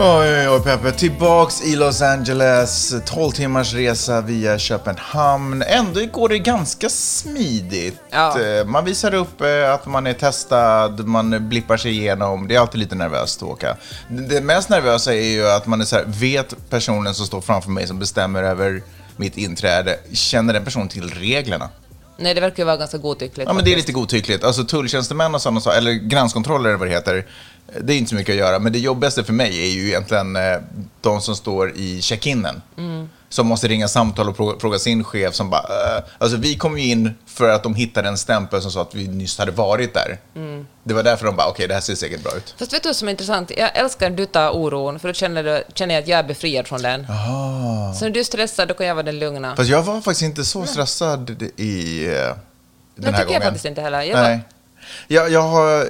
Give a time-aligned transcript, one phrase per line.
[0.00, 0.92] Oj, oj, oj, Peppe.
[0.92, 2.94] Tillbaks i Los Angeles.
[3.06, 5.62] 12 timmars resa via Köpenhamn.
[5.62, 7.94] Ändå går det ganska smidigt.
[8.10, 8.40] Ja.
[8.40, 12.48] Eh, Man visar upp eh, att man är testad, man blippar sig igenom.
[12.48, 13.76] Det är alltid lite nervöst att åka.
[14.08, 17.70] Det mest nervösa är ju att man är så här, vet personen som står framför
[17.70, 18.82] mig som bestämmer över
[19.16, 21.68] mitt inträde, känner den personen till reglerna?
[22.16, 23.48] Nej, det verkar ju vara ganska godtyckligt.
[23.48, 24.44] Ja, men det är lite godtyckligt.
[24.44, 27.26] Alltså tulltjänstemän och sådana saker, eller gränskontroller eller vad det heter,
[27.80, 28.58] det är inte så mycket att göra.
[28.58, 30.56] Men det jobbigaste för mig är ju egentligen eh,
[31.00, 32.62] de som står i check-inen.
[33.30, 36.84] Som måste ringa samtal och fråga, sin chef som bara, eh, alltså vi kom ju
[36.84, 40.18] in för att de hittade en stämpel som sa att vi nyss hade varit där.
[40.84, 42.54] Det var därför de bara, okej det här ser säkert bra ut.
[42.58, 43.50] Fast vet du vad som är intressant?
[43.56, 46.22] Jag älskar när du tar oron, för då känner, du, känner jag att jag är
[46.24, 47.06] befriad från den.
[47.98, 49.56] Så när du är stressad, då kan jag vara den lugna.
[49.56, 52.34] Fast jag var faktiskt inte så stressad i eh, den
[52.94, 53.32] det här tycker gången.
[53.32, 54.02] jag faktiskt inte heller.
[54.02, 54.40] Jag Nej.
[55.08, 55.86] Jag, jag har...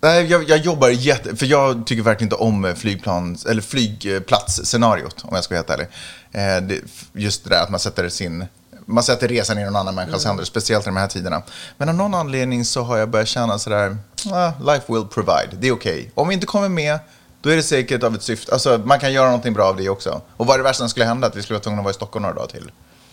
[0.00, 1.36] Nej, jag, jag jobbar jätte...
[1.36, 5.86] För jag tycker verkligen inte om flygplans, eller flygplatsscenariot, om jag ska vara helt ärlig.
[6.32, 6.80] Eh, det,
[7.12, 8.46] just det där att man sätter sin...
[8.86, 11.42] Man sätter resan i någon annan människas händer, speciellt i de här tiderna.
[11.76, 13.96] Men av någon anledning så har jag börjat känna sådär,
[14.32, 16.10] ah, life will provide, det är okej.
[16.14, 16.98] Om vi inte kommer med,
[17.40, 18.52] då är det säkert av ett syfte.
[18.52, 20.20] Alltså, man kan göra någonting bra av det också.
[20.36, 21.26] Och vad är det värsta som skulle hända?
[21.26, 22.70] Att vi skulle vara tvungna att vara i Stockholm några dagar till?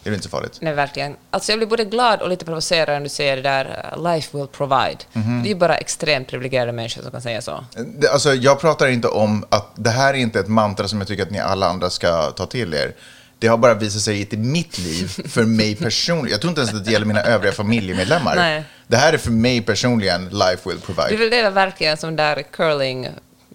[0.09, 0.57] Det är inte så farligt.
[0.61, 1.15] Nej, verkligen.
[1.29, 4.37] Alltså jag blir både glad och lite provocerad när du säger det där uh, “life
[4.37, 4.97] will provide”.
[5.13, 5.43] Mhm.
[5.43, 7.65] Det är ju bara extremt privilegierade människor som kan säga så.
[7.99, 11.07] Det, alltså, jag pratar inte om att det här är inte ett mantra som jag
[11.07, 12.93] tycker att ni alla andra ska ta till er.
[13.39, 16.31] Det har bara visat sig i mitt liv, för mig personligen.
[16.31, 18.35] Jag tror inte ens att det gäller mina övriga familjemedlemmar.
[18.35, 18.63] Nej.
[18.87, 21.17] Det här är för mig personligen, life will Det är provide.
[21.17, 22.43] väl det verkligen som där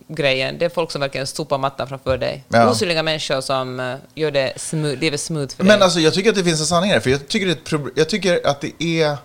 [0.09, 0.59] curling-grejen.
[0.59, 2.45] Det är folk som verkligen sopar mattan framför dig.
[2.49, 2.71] Ja.
[2.71, 5.73] Osynliga människor som uh, gör det smooth, livet smooth för dig.
[5.73, 8.09] Men alltså, jag tycker att det finns en sanning här, för jag tycker, det jag
[8.09, 9.17] tycker att det är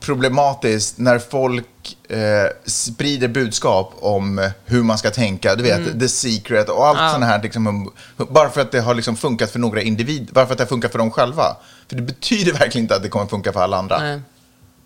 [0.00, 2.18] problematiskt när folk eh,
[2.66, 7.42] sprider budskap om hur man ska tänka, du vet, the secret och allt sånt här.
[7.42, 10.58] Liksom, om- bara för att det har liksom funkat för några individer, bara för att
[10.58, 11.56] det har funkat för dem själva.
[11.88, 13.98] För det betyder verkligen inte att det kommer funka för alla andra.
[13.98, 14.20] Nej.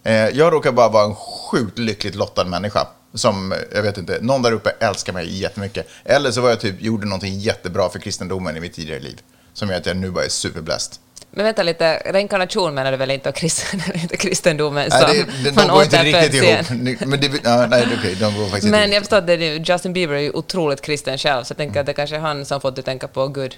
[0.05, 2.87] Eh, jag råkar bara vara en sjukt lyckligt lottad människa.
[3.19, 5.89] Som, jag vet inte, någon där uppe älskar mig jättemycket.
[6.05, 9.21] Eller så var jag typ, gjorde någonting jättebra för kristendomen i mitt tidigare liv.
[9.53, 10.99] Som gör att jag nu bara är superblessed.
[11.31, 15.51] Men vänta lite, reinkarnation menar du väl inte och kristen, inte kristendomen som Nej, det,
[15.51, 16.71] de man går inte riktigt ihop.
[17.07, 19.93] Men det, ja, nej, okej, de går faktiskt Men jag förstår att det är, Justin
[19.93, 22.61] Bieber är ju otroligt kristen själv, så jag tänker att det kanske är han som
[22.61, 23.57] fått dig tänka på Gud.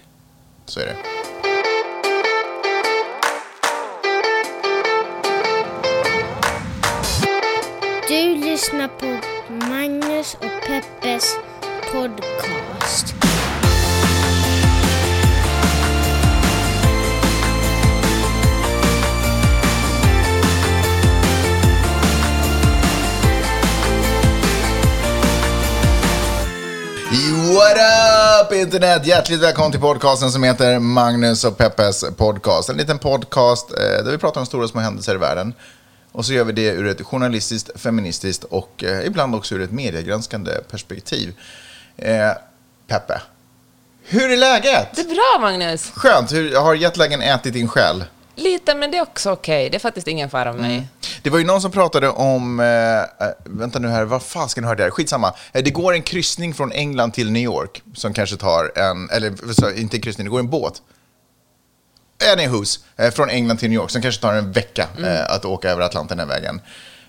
[0.66, 0.96] Så är det.
[8.08, 11.36] Du lyssnar på Magnus och Peppes
[11.92, 13.14] podcast.
[27.54, 29.06] What up internet!
[29.06, 32.68] Hjärtligt välkommen till podcasten som heter Magnus och Peppes podcast.
[32.68, 35.54] En liten podcast eh, där vi pratar om stora och små händelser i världen.
[36.12, 39.72] Och så gör vi det ur ett journalistiskt, feministiskt och eh, ibland också ur ett
[39.72, 41.34] mediegranskande perspektiv.
[41.96, 42.30] Eh,
[42.86, 43.20] Peppe,
[44.04, 44.88] hur är läget?
[44.94, 45.90] Det är bra, Magnus!
[45.94, 48.04] Skönt, hur har jetlagen ätit din själ?
[48.34, 49.70] Lite, men det är också okej.
[49.70, 50.88] Det är faktiskt ingen fara med mig.
[51.22, 54.22] Det var ju någon som pratade om, eh, eh, vänta nu här, vad
[54.64, 54.90] höra det här?
[54.90, 55.34] Skitsamma.
[55.52, 59.78] Eh, det går en kryssning från England till New York som kanske tar en, eller
[59.78, 60.82] inte en kryssning, det går en båt.
[62.36, 65.70] Anywho's, eh, från England till New York som kanske tar en vecka eh, att åka
[65.70, 66.60] över Atlanten den vägen.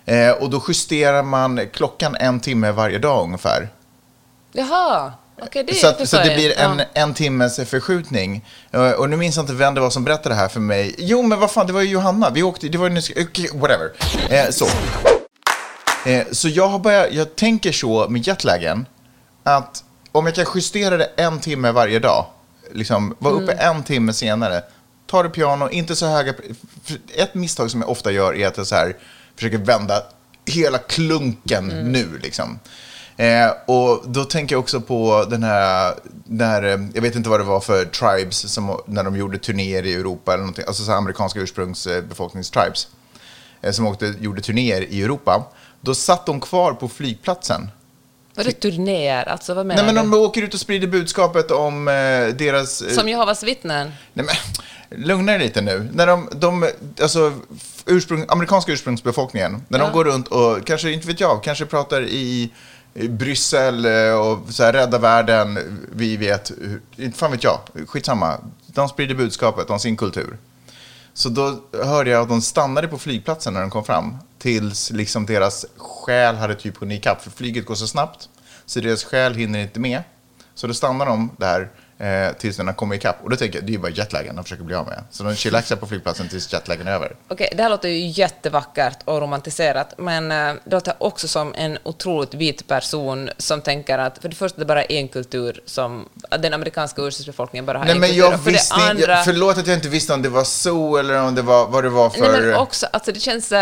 [0.04, 3.68] Eh, och då justerar man klockan en timme varje dag ungefär.
[4.52, 5.12] Jaha,
[5.42, 6.84] okej, det Så, att, så det blir en, Ja.
[6.94, 8.44] en timmes förskjutning.
[8.70, 10.94] Eh, Och nu minns jag inte vem det var som berättade det här för mig.
[10.98, 12.30] Jo, men vad fan, det var ju Johanna.
[12.30, 13.92] Vi åkte, det var ju, okay, whatever.
[14.30, 14.66] Eh, så.
[16.06, 18.86] Eh, så jag har börjat, jag tänker så med jetlagen,
[19.42, 22.26] att om jag kan justera det en timme varje dag,
[22.72, 24.62] liksom vara uppe en timme senare,
[25.12, 26.34] ta det piano, inte så höga...
[27.14, 28.96] Ett misstag som jag ofta gör är att jag så här
[29.36, 30.02] försöker vända
[30.46, 32.58] hela klunken nu, liksom.
[33.16, 35.94] Eh, och då tänker jag också på den här,
[36.24, 39.86] när, eh, jag vet inte vad det var för tribes, som, när de gjorde turnéer
[39.86, 42.88] i Europa, eller någonting, alltså så amerikanska ursprungsbefolkningstribes,
[43.62, 45.44] eh, som åkte, gjorde turnéer i Europa.
[45.80, 47.70] Då satt de kvar på flygplatsen.
[48.34, 49.28] Vadå turnéer?
[49.28, 50.10] Alltså, vad menar Nej, men du?
[50.10, 51.92] de åker ut och sprider budskapet om eh,
[52.34, 52.82] deras...
[52.82, 53.92] eh, Som Jehovas vittnen?
[54.12, 55.88] Nej, men, lugna dig lite nu.
[55.92, 56.68] När de, de
[57.02, 57.32] alltså,
[57.86, 62.50] ursprung, amerikanska ursprungsbefolkningen, när de går runt och kanske, inte vet jag, kanske pratar i
[62.94, 65.58] i Bryssel eh, och så här, rädda världen,
[65.92, 68.38] vi vet, hur- inte fan vet jag, skitsamma.
[68.66, 70.38] De sprider budskapet om sin kultur.
[71.14, 74.16] Så då hörde jag att de stannade på flygplatsen när de kom fram.
[74.42, 77.22] Tills liksom deras själ hade typ hunnit ikapp.
[77.22, 78.28] För flyget går så snabbt.
[78.66, 80.02] Så deras själ hinner inte med.
[80.54, 83.16] Så då stannar de där eh, tills den har kommit ikapp.
[83.24, 85.04] Och då tänker jag, det är ju bara jetlagen de försöker bli av med.
[85.10, 87.16] Så de chillaxar på flygplatsen tills jetlagen är över.
[87.28, 91.78] Okej, det här låter ju jättevackert och romantiserat, men eh, det låter också som en
[91.82, 96.08] otroligt vit person som tänker att för det första det är bara en kultur som
[96.40, 98.22] den amerikanska ursprungsbefolkningen bara har Nej en men kultur.
[98.24, 101.22] jag för visste andra, jag, förlåt att jag inte visste om det var så eller
[101.22, 102.20] om det var vad det var för...
[102.20, 103.52] Nej, men också, alltså det känns...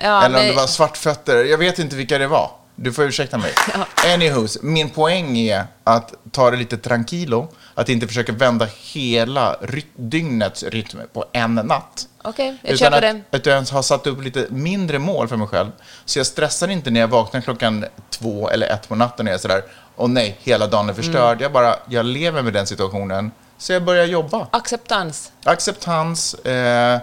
[0.00, 1.44] Ja, Eller om det var svartfötter.
[1.44, 2.50] Jag vet inte vilka det var.
[2.76, 3.52] Du får ursäkta mig.
[4.14, 7.48] Anywhos, min poäng är att ta det lite tranquilo.
[7.74, 12.06] Att inte försöka vända hela ry- dygnets rytm på en natt.
[12.22, 13.36] Okej, jag Utan köper att, det.
[13.36, 15.70] att jag har satt upp lite mindre mål för mig själv.
[16.04, 19.38] Så jag stressar inte när jag vaknar klockan två eller ett på natten och är
[19.38, 19.62] sådär,
[19.96, 21.32] åh nej, hela dagen är förstörd.
[21.32, 21.42] Mm.
[21.42, 23.30] Jag bara, jag lever med den situationen.
[23.58, 24.46] Så jag börjar jobba.
[24.50, 25.32] Acceptans.
[25.44, 26.98] Acceptans, eh,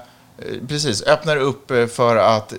[0.67, 2.53] precis, öppnar upp eh, för att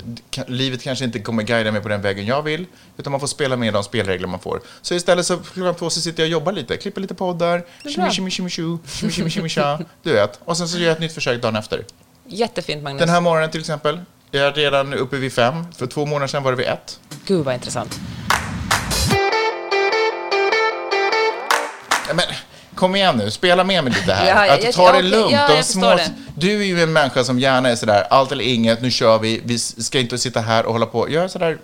[0.46, 2.66] livet kanske inte kommer guida mig på den vägen jag vill,
[2.96, 4.60] utan man får spela med de spelregler man får.
[4.82, 7.64] Så istället så klockan två så sitter jag och jobbar lite, klipper lite poddar,
[9.48, 10.40] tja, du vet.
[10.44, 11.84] Och sen så gör jag ett nytt försök dagen efter.
[12.26, 13.00] Jättefint, Magnus.
[13.00, 16.42] Den här morgonen till exempel, jag är redan uppe vid fem, för två månader sedan
[16.42, 17.00] var det vid ett.
[17.26, 18.00] Gud, vad intressant.
[22.14, 22.24] Men,
[22.78, 24.26] kom igen nu, spela med mig lite här.
[24.28, 25.32] Ja, jag- att jag- ta det okej, lugnt.
[25.32, 26.10] ja, de jag små, det.
[26.36, 29.40] Du är ju en människa som gärna är sådär, allt eller inget, nu kör vi,
[29.44, 31.10] vi ska inte sitta här och hålla på.
[31.10, 31.58] Jag är sådär,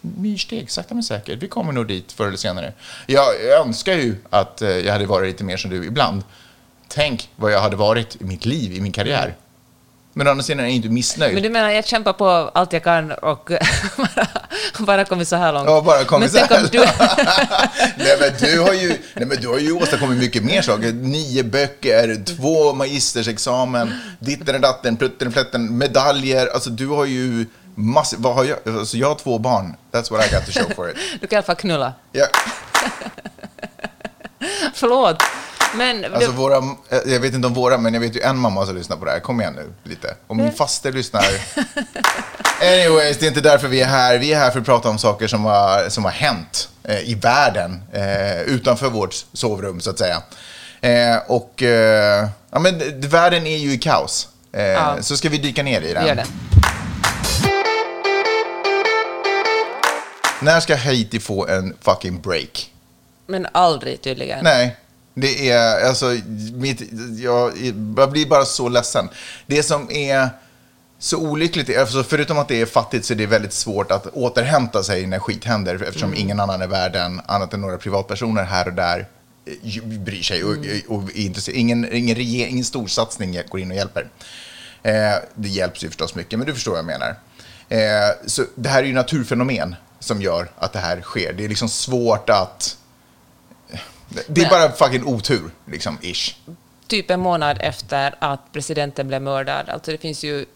[0.00, 1.42] myrsteg, sakta men säkert.
[1.42, 2.72] Vi kommer nog dit förr eller senare.
[3.06, 6.22] Jag, jag önskar ju att eh, jag hade varit lite mer som du ibland.
[6.88, 9.34] Tänk vad jag hade varit i mitt liv, i min karriär.
[10.16, 11.34] Men å andra sidan är jag inte missnöjd.
[11.34, 13.50] Men du menar, jag kämpar på allt jag kan och
[13.96, 14.26] bara,
[14.86, 15.68] bara kommit så här långt.
[15.68, 16.68] Ja, bara kommit Men så här.
[16.72, 16.78] du...
[18.04, 20.92] nej, men du har ju, nej, men du har ju åstadkommit mycket mer saker.
[20.92, 26.46] Nio böcker, två magistersexamen, ditten och datten, plutten och plätten, medaljer.
[26.54, 28.16] Alltså du har ju massor.
[28.20, 28.58] Vad har jag?
[28.78, 29.76] Alltså, jag har två barn.
[29.92, 30.96] That's what I got to show for it.
[31.20, 31.92] Du kan i alla fall knulla.
[32.12, 32.26] Ja,
[34.74, 35.22] Förlåt.
[35.76, 38.38] Men alltså det, våra, eh, jag vet inte om våra, men jag vet ju en
[38.38, 39.20] mamma som lyssnar på det här.
[39.20, 40.14] Kom igen nu, lite.
[40.26, 41.24] Och min faster lyssnar.
[42.62, 44.18] Anyways, det är inte därför vi är här.
[44.18, 47.14] Vi är här för att prata om saker som har, som har hänt eh, i
[47.14, 50.22] världen, eh, utanför vårt sovrum, så att säga.
[50.80, 54.28] Eh, och eh, ja, men världen är ju i kaos.
[54.52, 54.96] Eh, Ja.
[55.00, 56.06] Så ska vi dyka ner i den.
[56.06, 56.26] gör det.
[60.40, 62.70] När ska Haiti få en fucking break?
[63.26, 64.44] Men aldrig tydligen.
[64.44, 64.76] Nej,
[65.14, 66.16] det är alltså,
[66.54, 66.82] mitt,
[67.18, 67.52] jag,
[67.96, 69.08] jag blir bara så ledsen.
[69.46, 70.28] Det som är
[70.98, 74.82] så olyckligt, alltså förutom att det är fattigt så är det väldigt svårt att återhämta
[74.82, 78.74] sig när skit händer eftersom ingen annan i världen, annat än några privatpersoner här och
[78.74, 79.06] där,
[79.46, 80.56] eh, bryr sig och,
[80.88, 81.58] och är intresserad.
[81.58, 84.08] Ingen, ingen, ingen storsatsning går in och hjälper.
[84.82, 87.16] Eh, det hjälps ju förstås mycket, men du förstår vad jag menar.
[87.68, 91.32] Eh, så det här är ju naturfenomen som gör att det här sker.
[91.32, 92.76] Det är liksom svårt att...
[94.26, 96.36] Det är Men- bara fucking otur, liksom, ish.
[96.86, 99.68] Typ en månad efter att presidenten blev mördad.
[99.68, 100.46] Alltså det finns ju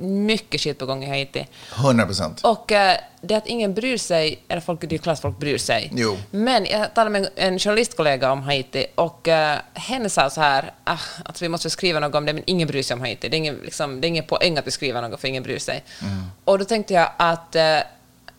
[0.00, 1.46] mycket skit på gång i Haiti.
[1.76, 2.40] 100 procent.
[2.44, 5.92] Och eh, det att ingen bryr sig, eller folk, det är klart folk bryr sig.
[5.94, 6.18] Jo.
[6.30, 10.98] Men jag talade med en, journalistkollega om Haiti och eh, henne sa så här, ah,
[11.24, 13.28] att vi måste skriva något om det, men ingen bryr sig om Haiti.
[13.28, 15.58] Det är ingen, liksom, det är ingen poäng att vi skriver något, för ingen bryr
[15.58, 15.84] sig.
[16.02, 16.24] Mm.
[16.44, 17.78] Och då tänkte jag att eh,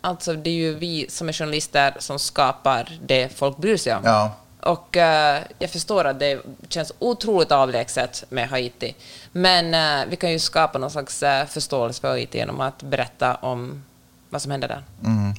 [0.02, 4.02] alltså, det är ju vi som är journalister som skapar det folk bryr sig om.
[4.06, 4.36] Ja.
[4.60, 8.96] Och eh, jag förstår att det känns otroligt avlägset med Haiti.
[9.32, 13.36] Men eh, vi kan ju skapa någon slags eh, förståelse för Haiti genom att berätta
[13.36, 13.84] om
[14.30, 14.84] vad som hände där.
[15.06, 15.34] Mm.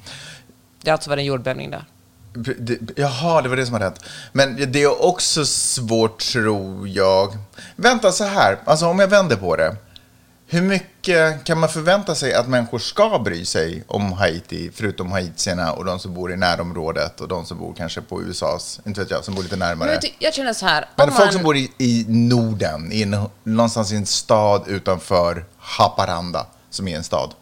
[0.83, 1.85] Det har alltså varit en jordbävning där.
[2.97, 4.01] Jaha, det var det som hade hänt.
[4.33, 7.37] Men det är också svårt, tror jag.
[7.77, 8.59] Vänta, så här.
[8.65, 9.77] Alltså, om jag vänder på det.
[10.53, 15.73] Hur mycket kan man förvänta sig att människor ska bry sig om Haiti, förutom haitierna
[15.73, 19.11] och de som bor i närområdet och de som bor kanske på USAs, inte vet
[19.11, 19.99] jag, som bor lite närmare.
[20.19, 23.29] jag känner så här, Men om folk man, som bor i, i Norden, i en,
[23.43, 27.35] någonstans i en stad utanför Haparanda, som är en stad.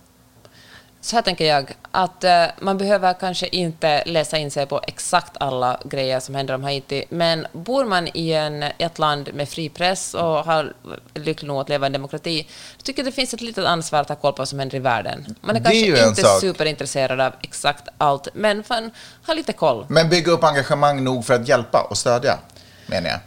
[1.00, 5.36] Så här tänker jag, att eh, man behöver kanske inte läsa in sig på exakt
[5.40, 9.68] alla grejer som händer om Haiti, men bor man i en, ett land med fri
[9.68, 10.72] press och har
[11.14, 14.00] lycklig nog att leva i en demokrati, då tycker jag det finns ett litet ansvar
[14.00, 15.36] att ha koll på vad som händer i världen.
[15.40, 16.40] Man är Det kanske inte sak.
[16.40, 18.90] superintresserad av exakt allt, men fan,
[19.26, 19.86] ha lite koll.
[19.88, 22.38] Men bygga upp engagemang nog för att hjälpa och stödja,
[22.86, 23.18] menar jag.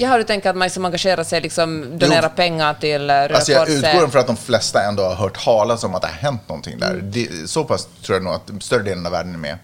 [0.00, 2.28] Jag har tänkt att man som engagerar sig, liksom donera Jo.
[2.36, 3.84] pengar till eh, Röda Alltså jag Korset.
[3.94, 6.78] utgår från att de flesta ändå har hört talas om att det har hänt någonting
[6.78, 6.90] där.
[6.90, 7.10] Mm.
[7.10, 9.58] Det, så pass tror jag nog att större delen av världen är med.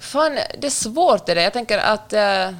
[0.00, 1.42] Fan, det är svårt det där.
[1.42, 2.12] Jag tänker att...
[2.12, 2.50] eh,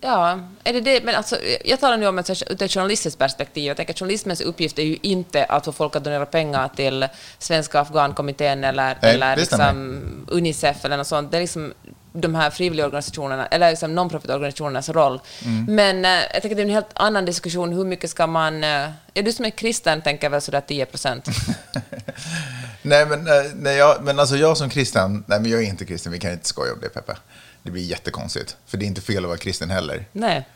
[0.00, 1.04] Ja, är det det?
[1.04, 2.30] Men alltså, jag talar nu om ett,
[2.62, 3.64] ett journalistiskt perspektiv.
[3.64, 7.06] Jag tänker att journalismens uppgift är ju inte att få folk att donera pengar till
[7.38, 11.30] Svenska Afghankommittén eller, Nej, eller liksom Unicef eller något sånt.
[11.30, 11.72] Det är liksom
[12.16, 15.20] de här frivilligorganisationerna, eller liksom non-profit-organisationernas roll.
[15.44, 15.74] Mm.
[15.74, 17.72] Men eh, jag tänker att det är en helt annan diskussion.
[17.72, 18.64] Hur mycket ska man...
[18.64, 21.28] eh, ja, du som är kristen tänker väl sådär 10 procent.
[22.82, 25.84] Nej, men, eh, nej, jag, men alltså jag som kristen, nej men jag är inte
[25.84, 27.16] kristen, vi kan inte skoja om det Peppe.
[27.62, 30.04] Det blir jättekonstigt, för det är inte fel att vara kristen heller.
[30.12, 30.48] Nej.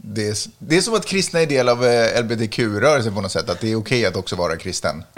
[0.00, 3.50] Det är, det är som att kristna är del av eh, LGBTQ-rörelsen på något sätt,
[3.50, 5.04] att det är okej att också vara kristen.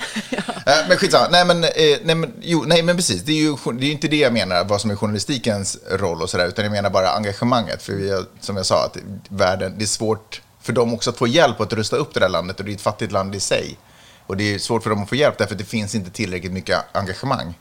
[0.67, 1.71] Eh, Men skitsamma, nej men, eh,
[2.03, 4.65] nej, men, jo, nej men precis, det är ju det är inte det jag menar,
[4.65, 7.83] vad som är journalistikens roll och sådär, utan jag menar bara engagemanget.
[7.83, 8.97] För vi som jag sa, att
[9.29, 12.29] världen, det är svårt för dem också att få hjälp att rusta upp det där
[12.29, 13.79] landet, och det är ett fattigt land i sig.
[14.27, 16.53] Och det är svårt för dem att få hjälp därför att det finns inte tillräckligt
[16.53, 17.59] mycket engagemang.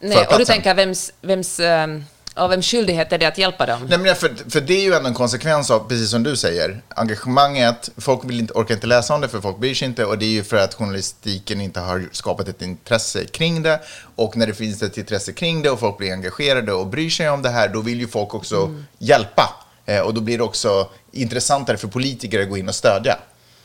[0.00, 1.86] Nej, och du tänker vems, vems, eh,
[2.34, 3.86] ja, vems skyldighet är det att hjälpa dem?
[3.88, 6.82] Nej, men för, för det är ju ändå en konsekvens av, precis som du säger,
[6.88, 7.90] engagemanget.
[7.96, 10.24] Folk vill inte, orkar inte läsa om det för folk bryr sig inte och det
[10.24, 13.80] är ju för att journalistiken inte har skapat ett intresse kring det.
[14.16, 17.30] Och när det finns ett intresse kring det och folk blir engagerade och bryr sig
[17.30, 19.54] om det här, då vill ju folk också hjälpa.
[19.86, 23.16] Eh, och då blir det också intressantare för politiker att gå in och stödja.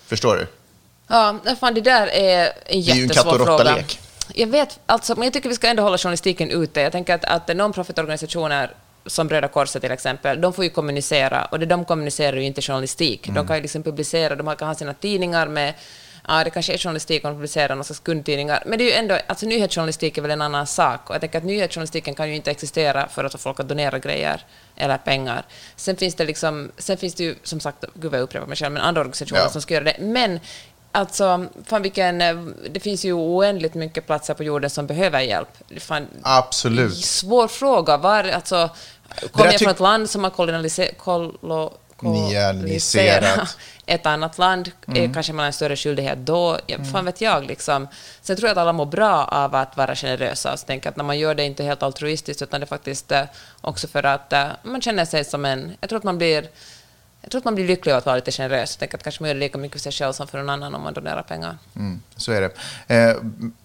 [0.08, 0.48] Förstår du?
[1.08, 3.64] Ja, fan, det där är en är ju en katt jättesvår och fråga.
[3.64, 4.00] råtta-lek.
[4.34, 6.82] Jag vet, alltså, men jag tycker vi ska ändå hålla journalistiken ute.
[6.82, 8.72] Jag tänker att, att non-profit-organisationer
[9.06, 12.46] som Röda Korset till exempel, de får ju kommunicera och det de kommunicerar är ju
[12.46, 13.28] inte journalistik.
[13.28, 13.36] Mm.
[13.36, 15.74] De kan ju liksom publicera, de kan ha sina tidningar med
[16.30, 18.92] Ja, det kanske är journalistik om de publicerar någon slags kundtidningar, men det är ju
[18.92, 21.10] ändå, alltså nyhetsjournalistik är väl en annan sak.
[21.10, 24.42] Och jag tänker att nyhetsjournalistiken kan ju inte existera för att folk att donera grejer
[24.76, 25.46] eller pengar.
[25.76, 28.58] Sen finns det liksom, sen finns det ju, som sagt, gud vad jag upprepar mig
[28.58, 29.50] själv, men andra organisationer Ja.
[29.50, 29.96] som ska göra det.
[30.00, 30.40] Men
[30.98, 32.36] Alltså, fan vilken, eh,
[32.70, 35.50] det finns ju oändligt mycket platser på jorden som behöver hjälp.
[35.80, 37.06] Fan, Absolut.
[37.06, 37.98] svår fråga.
[37.98, 38.70] Var, alltså,
[39.32, 43.58] kommer jag från ett land som har kolonialiserat, kolo, Nianiserat.
[43.86, 45.14] ett annat land, mm.
[45.14, 46.58] kanske man har en större skyldighet då.
[46.68, 47.46] Ja, Fan vet jag.
[47.46, 47.88] Liksom.
[48.22, 50.58] Sen tror jag att alla mår bra av att vara generösa.
[50.58, 53.24] Så tänker att när man gör det inte helt altruistiskt, utan det är faktiskt eh,
[53.62, 55.74] också för att eh, man känner sig som en...
[55.80, 56.48] Jag tror att man blir...
[57.28, 58.74] Jag tror att man blir lycklig av att vara lite generös.
[58.74, 60.50] Jag tänker att kanske man gör det lika mycket för sig själv som för någon
[60.50, 61.58] annan om man donerar pengar.
[61.76, 62.52] Mm, så är det.
[62.96, 63.16] Eh,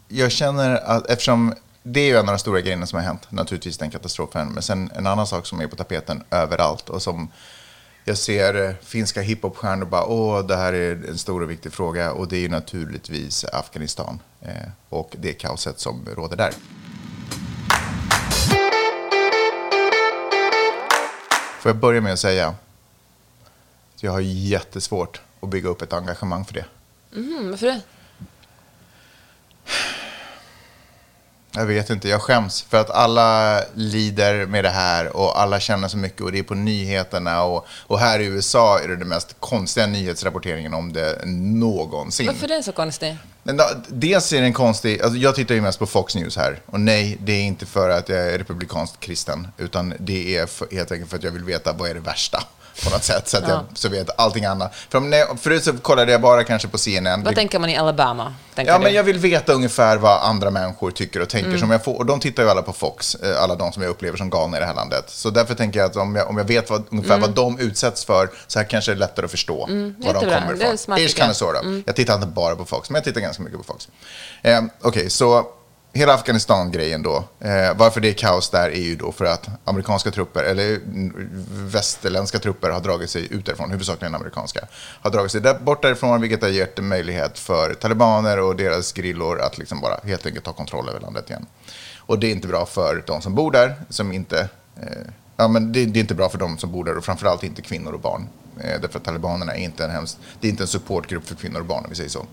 [0.08, 3.26] jag känner att eftersom det är ju en av de stora grejerna som har hänt,
[3.30, 7.28] naturligtvis den katastrofen, men sen en annan sak som är på tapeten överallt och som
[8.04, 12.28] jag ser finska hiphopstjärnor bara, åh, det här är en stor och viktig fråga och
[12.28, 14.50] det är ju naturligtvis Afghanistan eh,
[14.88, 16.52] och det kaoset som råder där.
[21.60, 22.54] Får jag börja med att säga
[24.02, 26.64] att jag har jättesvårt att bygga upp ett engagemang för det.
[27.16, 27.80] Mm, varför det?
[31.54, 35.88] Jag vet inte, jag skäms för att alla lider med det här och alla känner
[35.88, 39.08] så mycket och det är på nyheterna och, och här i USA är det den
[39.08, 42.26] mest konstiga nyhetsrapporteringen om det någonsin.
[42.26, 43.16] Varför är den så konstig?
[43.42, 46.60] Men då, dels är den konstig, alltså jag tittar ju mest på Fox News här
[46.66, 50.68] och nej, det är inte för att jag är republikanskt kristen utan det är för,
[50.72, 52.42] helt enkelt för att jag vill veta vad är det värsta
[52.84, 54.74] på något sätt så att jag så vet allting annat.
[54.88, 57.24] För när, förut så kollade jag bara kanske på CNN.
[57.24, 58.34] Vad tänker man i Alabama?
[58.54, 58.84] Ja, du?
[58.84, 61.44] men jag vill veta ungefär vad andra människor tycker och Mm.
[61.44, 61.58] tänker.
[61.60, 63.90] Som jag får, och de tittar ju alla på Fox, eh, alla de som jag
[63.90, 65.04] upplever som galna i det här landet.
[65.08, 68.04] Så därför tänker jag att om jag, om jag vet vad, ungefär vad de utsätts
[68.04, 69.94] för, så här kanske det är lättare att förstå var de Mm.
[69.98, 70.74] kommer ifrån.
[70.76, 70.88] Ish.
[70.88, 71.08] Mm.
[71.08, 71.62] kind of sort of.
[71.86, 73.88] Jag tittar inte bara på Fox, men jag tittar ganska mycket på Fox.
[74.42, 75.46] Eh, Okej, så
[75.92, 77.24] hela Afghanistan-grejen då.
[77.40, 80.80] Eh, varför det är kaos där är ju då för att amerikanska trupper, eller
[81.70, 86.20] västerländska trupper har dragit sig ut därifrån, huvudsakligen amerikanska, har dragit sig där, bort därifrån,
[86.20, 90.52] vilket har gett möjlighet för talibaner och deras grillor att liksom bara helt enkelt ta
[90.52, 91.46] kontroll över landet igen.
[91.98, 94.48] Och det är inte bra för de som bor där, som inte...
[94.82, 94.86] Eh,
[95.36, 97.62] ja, men det, det är inte bra för de som bor där och framförallt inte
[97.62, 98.28] kvinnor och barn.
[98.60, 101.60] Eh, därför att talibanerna är inte en hemskt, det är inte en supportgrupp för kvinnor
[101.60, 102.26] och barn, om vi säger så.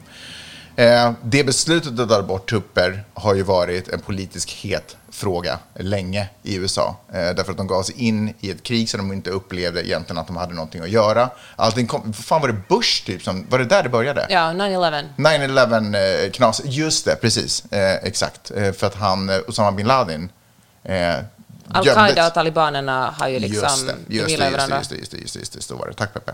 [0.79, 6.29] Eh, det beslutet att dra bort trupper har ju varit en politisk het fråga länge
[6.43, 6.95] i USA.
[7.13, 10.17] Eh, därför att de gav sig in i ett krig som de inte upplevde egentligen
[10.17, 11.29] att de hade någonting att göra.
[11.55, 14.27] Allting kom, fan var det Bush typ som, var det där det började?
[14.29, 15.09] Ja, 9-11.
[15.17, 18.51] 9-11 eh, knas, just det, precis, eh, exakt.
[18.51, 20.31] Eh, för att han, Osama bin Laden,
[21.71, 23.63] Al-Qaida och talibanerna har ju liksom...
[23.63, 24.77] Just det, de just det, gillar just det, varandra.
[24.77, 25.93] just det, just det, just det, just det, så var det.
[25.93, 26.31] Tack Peppe.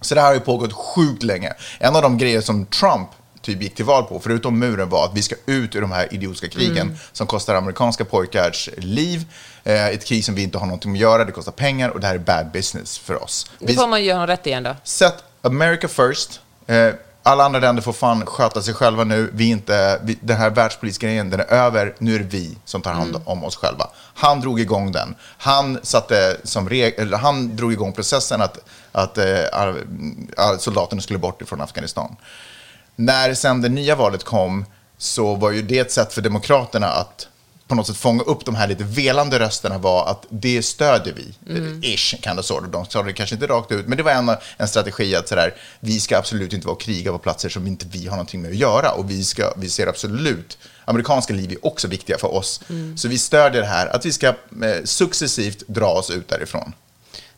[0.00, 1.52] Så det här har ju pågått sjukt länge.
[1.78, 3.08] En av de grejer som Trump
[3.46, 6.14] typ gick till val på, förutom muren, var att vi ska ut ur de här
[6.14, 6.96] idiotiska krigen Mm.
[7.12, 9.24] som kostar amerikanska pojkars liv.
[9.64, 12.06] Eh, ett krig som vi inte har någonting att göra, det kostar pengar och det
[12.06, 13.50] här är bad business för oss.
[13.58, 14.76] Vi- får man ju göra rätt igen då.
[14.84, 16.40] Sätt America first.
[16.66, 16.88] Eh,
[17.22, 19.30] alla andra länder får fan sköta sig själva nu.
[19.32, 21.94] Vi inte, vi, den här världspolitiska grejen, den är över.
[21.98, 23.90] Nu är det vi som tar hand om oss själva.
[24.14, 25.14] Han drog igång den.
[25.38, 28.58] Han, satte som reg, eller han drog igång processen att,
[28.92, 29.84] att eh, ar-
[30.36, 32.16] ar- soldaterna skulle bort ifrån Afghanistan.
[32.96, 34.64] När sen det nya valet kom
[34.98, 37.28] så var ju det ett sätt för Demokraterna att
[37.68, 41.34] på något sätt fånga upp de här lite velande rösterna var att det stödjer vi.
[41.94, 42.70] Ish, kind of sort of.
[42.70, 45.54] De sa det kanske inte rakt ut, men det var en, en strategi att sådär,
[45.80, 48.50] vi ska absolut inte vara och kriga på platser som inte vi har någonting med
[48.50, 48.90] att göra.
[48.90, 52.60] Och vi, ska, vi ser absolut, amerikanska liv är också viktiga för oss.
[52.96, 54.34] Så vi stödjer det här, att vi ska eh,
[54.84, 56.72] successivt dra oss ut därifrån.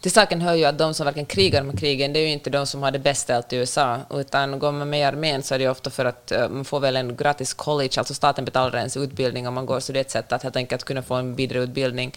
[0.01, 2.51] Till saken hör ju att de som verkligen krigar med krigen, det är ju inte
[2.51, 5.55] de som har det bäst ställt i USA, utan går man med i armén så
[5.55, 8.45] är det ju ofta för att eh, man får väl en gratis college, alltså staten
[8.45, 11.03] betalar ens utbildning om man går, så det är ett sätt att helt enkelt kunna
[11.03, 12.13] få en vidareutbildning,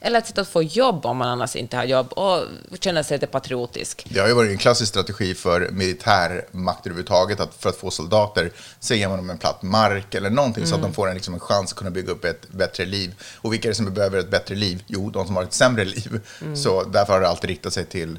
[0.00, 2.44] eller ett sätt att få jobb om man annars inte har jobb, och
[2.80, 4.06] känna sig lite patriotisk.
[4.10, 8.50] Det har ju varit en klassisk strategi för militärmakt överhuvudtaget, att för att få soldater
[8.80, 11.34] så ger man dem en platt mark eller någonting så att de får en, liksom,
[11.34, 13.14] en chans att kunna bygga upp ett bättre liv.
[13.36, 14.82] Och vilka är det som behöver ett bättre liv?
[14.86, 16.20] Jo, de som har ett sämre liv.
[16.54, 18.18] Så därför har det alltid riktat sig till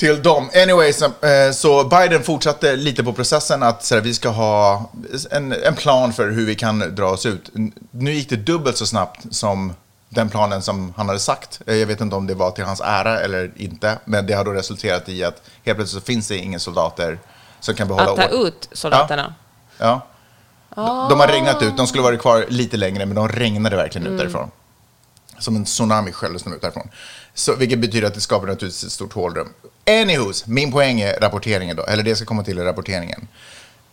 [0.00, 0.50] till dem.
[0.62, 4.90] Anyway, så, eh, så Biden fortsatte lite på processen att så här, vi ska ha
[5.30, 7.50] en, en plan för hur vi kan dra oss ut.
[7.90, 9.72] Nu gick det dubbelt så snabbt som
[10.12, 11.60] den planen som han hade sagt.
[11.66, 14.44] Eh, Jag vet inte om det var till hans ära eller inte, men det har
[14.44, 17.18] då resulterat i att helt plötsligt så finns det inga soldater
[17.60, 19.34] som kan behålla Att ta ut soldaterna.
[19.78, 20.06] Ja.
[20.74, 24.06] De, de har regnat ut, de skulle varit kvar lite längre, men de regnade verkligen
[24.06, 24.14] Mm.
[24.14, 24.50] ut därifrån.
[25.38, 26.88] Som en tsunami skälldes de ut därifrån.
[27.34, 29.48] Så, vilket betyder att det skapar naturligtvis ett stort hålrum.
[29.86, 33.28] Anywhos, min poäng är rapporteringen då, eller det jag ska komma till är rapporteringen.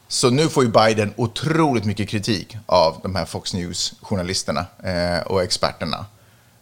[0.08, 5.44] Så nu får ju Biden otroligt mycket kritik av de här Fox News-journalisterna eh, och
[5.44, 6.06] experterna.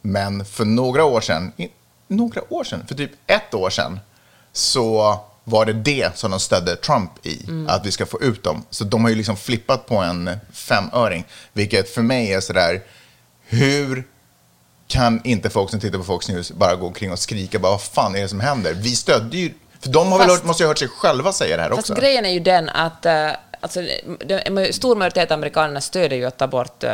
[0.01, 1.51] Men för några år sedan,
[2.07, 3.99] några år sedan, för typ ett år sedan,
[4.53, 8.63] så var det det som de stödde Trump i, att vi ska få ut dem.
[8.69, 12.81] Så de har ju liksom flippat på en femöring, vilket för mig är sådär,
[13.45, 14.07] hur
[14.87, 17.81] kan inte folk som tittar på Fox News bara gå omkring och skrika bara vad
[17.81, 18.73] fan är det som händer?
[18.73, 19.53] Vi stödde ju,
[19.85, 21.69] för de har väl Fast- hört, måste ju ha hört sig själva säga det här
[21.69, 22.01] Fast också.
[22.01, 23.81] grejen är ju den att uh, alltså,
[24.29, 26.89] en stor majoritet av amerikanerna stöder ju att ta bort uh,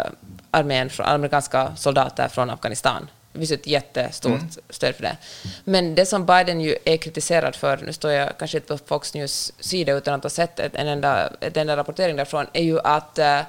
[0.51, 3.09] armén, från, amerikanska soldater från Afghanistan.
[3.33, 4.49] Det finns ett jättestort Mm.
[4.69, 5.17] stöd för det.
[5.63, 9.13] Men det som Biden ju är kritiserad för, nu står jag kanske inte på Fox
[9.13, 12.79] News sida utan att ha sett ett, en enda, ett enda rapportering därifrån, är ju
[12.79, 13.39] att uh,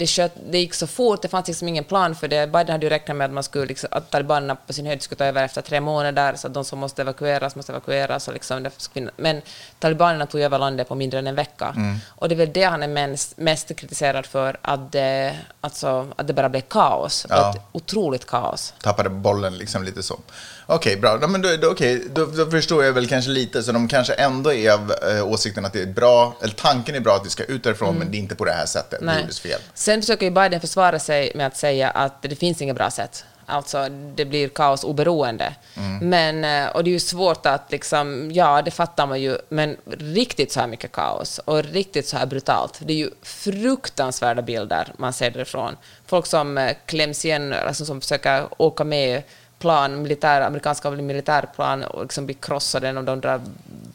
[0.00, 2.46] det, kött, det gick så fort, det fanns liksom ingen plan för det.
[2.46, 5.18] Biden hade ju räknat med att, man skulle, liksom, att talibanerna på sin höjd skulle
[5.18, 8.28] ta över efter tre månader, så att de som måste evakueras måste evakueras.
[8.28, 9.42] Och liksom, det men
[9.78, 11.74] talibanerna tog över landet på mindre än en vecka.
[12.08, 16.26] Och det är väl det han är mest, mest kritiserad för, att det, alltså, att
[16.26, 17.26] det bara blev kaos.
[17.28, 17.50] Ja.
[17.50, 18.74] Ett otroligt kaos.
[18.82, 20.20] tappade bollen liksom lite så.
[20.66, 21.18] Okej, bra.
[21.20, 24.12] Ja, men då, då, okej, då, då förstår jag väl kanske lite, så de kanske
[24.12, 27.30] ändå är av eh, åsikten att det är bra, eller tanken är bra att vi
[27.30, 29.00] ska ut därifrån, men det är inte på det här sättet.
[29.00, 29.20] Det Nej.
[29.20, 29.60] gjordes fel.
[29.90, 33.24] Sen försöker ju Biden försvara sig med att säga att det finns inget bra sätt.
[33.46, 35.54] Alltså, det blir kaos oberoende.
[36.00, 39.76] Men, eh, och det är ju svårt att liksom, ja, det fattar man ju, men
[39.90, 42.80] riktigt så här mycket kaos och riktigt så här brutalt.
[42.82, 45.76] Det är ju fruktansvärda bilder man ser därifrån.
[46.06, 49.22] Folk som eh, kläms igen, alltså som försöker åka med
[49.58, 53.40] plan, militär, amerikanska militärplan och liksom blir krossade och de drar,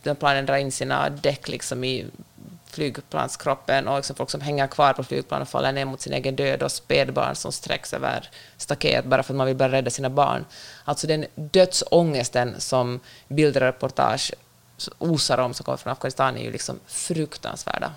[0.04, 2.06] den planen drar in sina däck liksom i
[2.76, 6.36] flygplanskroppen och liksom folk som hänger kvar på flygplan och faller ner mot sin egen
[6.36, 10.10] död och spädbarn som sträcks över staket bara för att man vill bara rädda sina
[10.10, 10.46] barn.
[10.84, 14.34] Alltså den dödsångesten som bilder och reportage
[14.98, 17.92] osar om som kommer från Afghanistan är ju liksom fruktansvärda.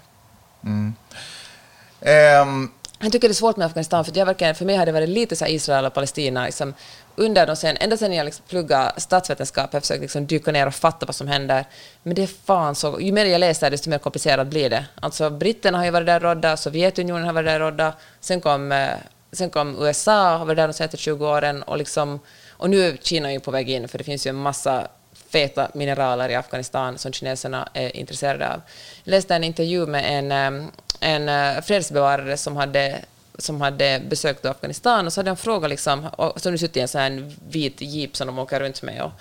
[2.01, 4.93] Ehm, Jag tycker det är svårt med Afghanistan, för, jag verkligen, för mig har det
[4.93, 6.45] varit lite så här Israel och Palestina.
[6.45, 6.75] Liksom,
[7.19, 10.67] under de sen, ända sedan jag liksom pluggade statsvetenskap har jag försökt liksom dyka ner
[10.67, 11.65] och fatta vad som händer.
[12.03, 13.01] Men det är fan så...
[13.01, 14.85] Ju mer jag läser, desto mer komplicerat blir det.
[15.01, 18.89] Alltså, britterna har ju varit där rådda, Sovjetunionen har varit där rådda, sen kom, eh,
[19.33, 22.97] sen kom USA, har varit där de senaste 20 åren, och, liksom, och nu är
[22.97, 24.89] Kina ju på väg in, för det finns ju en massa
[25.29, 28.61] feta mineraler i Afghanistan som kineserna är intresserade av.
[29.05, 30.69] Jag läste en intervju med en, eh,
[31.01, 32.99] en eh, fredsbevarare som hade,
[33.39, 36.81] som hade besökt Afghanistan och så hade han frågat, liksom, och, så de suttit i
[36.81, 39.03] en sån här vit jeep som de åker runt med.
[39.03, 39.13] Och,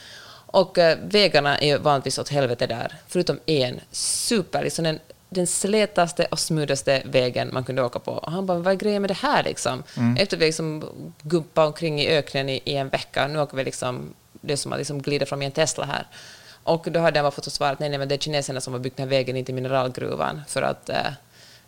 [0.61, 4.99] och eh, vägarna är ju vanligtvis åt helvete där, förutom en super, liksom den,
[5.29, 8.11] den slätaste och smoothaste vägen man kunde åka på.
[8.11, 9.83] Och han bara, vad är grejen med det här liksom?
[10.17, 10.83] Efter att vi liksom
[11.21, 14.73] guppade omkring i öknen i, i en vecka, nu åker vi liksom, det är som
[14.73, 16.07] att liksom glida fram i en Tesla här.
[16.63, 18.73] Och då hade han bara fått svaret att nej, nej, men det är kineserna som
[18.73, 21.07] har byggt den här vägen in till mineralgruvan för att eh,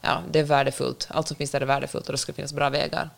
[0.02, 1.08] ja, det är värdefullt.
[1.12, 3.10] Allt som finns där är värdefullt och då ska det finnas bra vägar.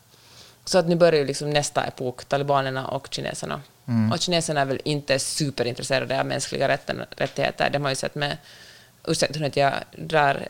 [0.65, 3.61] Så att nu börjar ju liksom nästa epok, talibanerna och kineserna.
[4.11, 7.69] Och kineserna är väl inte superintresserade av mänskliga rätten, rättigheter.
[7.69, 8.37] De har ju sett med
[9.07, 10.47] ursäkta hur jag drar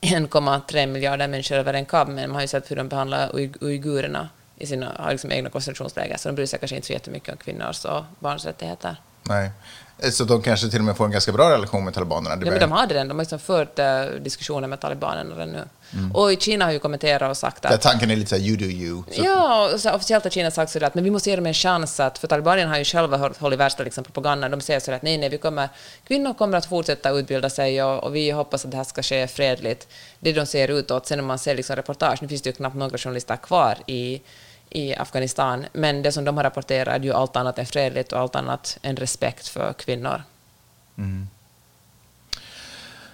[0.00, 3.56] 1,3 miljarder människor över en kam, men man har ju sett hur de behandlar uig-
[3.60, 7.28] uigurerna i sina har liksom egna koncentrationsläger, så de bryr sig kanske inte så jättemycket
[7.32, 8.96] om kvinnors och barns rättigheter.
[9.22, 9.50] Nej.
[10.10, 12.36] Så de kanske till och med får en ganska bra relation med talibanerna.
[12.44, 13.08] Ja, men de hade den.
[13.08, 15.62] De har liksom fört eh, diskussioner med talibanerna redan nu.
[16.14, 17.80] Och i Kina har ju kommenterat och sagt Där att...
[17.82, 19.02] tanken är lite så här, you do you.
[19.12, 21.46] Så, Ja, och så officiellt har Kina sagt sådär att men vi måste ge dem
[21.46, 24.50] en chans att, för talibanerna har ju själva hållit- hållit värsta liksom, propagandan.
[24.50, 25.68] De säger sådär att nej, nej, vi kommer,
[26.08, 29.26] kvinnor kommer att fortsätta utbilda sig och, och vi hoppas att det här ska ske
[29.26, 29.88] fredligt.
[30.18, 31.06] Det de ser utåt.
[31.06, 34.20] Sen när man ser liksom reportage, nu finns det ju knappt några journalister kvar i,
[34.70, 38.18] i Afghanistan, men det som de har rapporterat är ju allt annat än fredligt och
[38.18, 40.22] allt annat än respekt för kvinnor.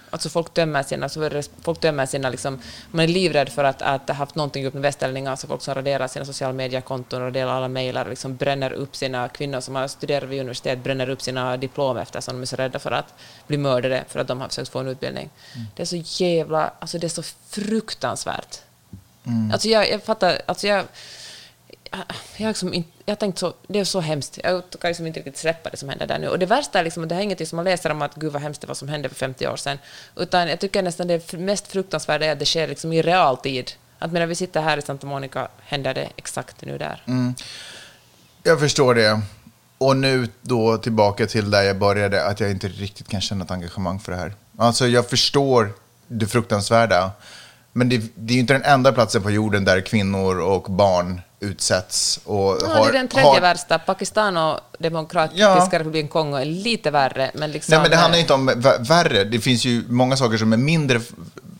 [0.09, 2.61] Alltså folk dömer sina, alltså folk dömer sina liksom,
[2.91, 5.75] man är livrädd för att, att ha haft någonting upp med västerlänningar, alltså folk som
[5.75, 9.87] raderar sina sociala mediekonton och raderar alla mejlar, liksom bränner upp sina kvinnor som har
[9.87, 13.13] studerat vid universitet, bränner upp sina diplom eftersom de är så rädda för att
[13.47, 15.29] bli mördade för att de har försökt få en utbildning.
[15.75, 18.59] Det är så jävla, alltså det är så fruktansvärt.
[19.53, 20.85] Alltså jag, jag fattar, alltså jag,
[21.93, 21.99] Äh,
[22.37, 24.39] jag, har liksom inte, jag tänkte tänkt så, det är så hemskt.
[24.43, 26.27] Jag kan liksom inte riktigt släppa det som händer där nu.
[26.27, 28.15] Och det värsta är liksom att det här är ingenting som man läser om att
[28.15, 29.77] gud vad hemskt det var som hände för 50 år sedan.
[30.15, 33.71] Utan jag tycker nästan det mest fruktansvärda är att det sker liksom i realtid.
[33.99, 37.03] Att medan vi sitter här i Santa Monica händer det exakt nu där.
[37.07, 37.35] Mm.
[38.43, 39.21] Jag förstår det.
[39.77, 43.51] Och nu då tillbaka till där jag började, att jag inte riktigt kan känna ett
[43.51, 44.33] engagemang för det här.
[44.57, 45.73] Alltså jag förstår
[46.07, 47.11] det fruktansvärda,
[47.73, 51.21] men det, det är ju inte den enda platsen på jorden där kvinnor och barn
[51.39, 52.19] utsätts.
[52.25, 53.79] Och Ja, har, det är den tredje har, värsta.
[53.79, 55.69] Pakistan och Demokratiska Ja.
[55.71, 57.71] republiken Kongo är lite värre, men liksom...
[57.73, 59.23] Nej, men det handlar inte om vä- värre.
[59.23, 61.01] Det finns ju många saker som är mindre,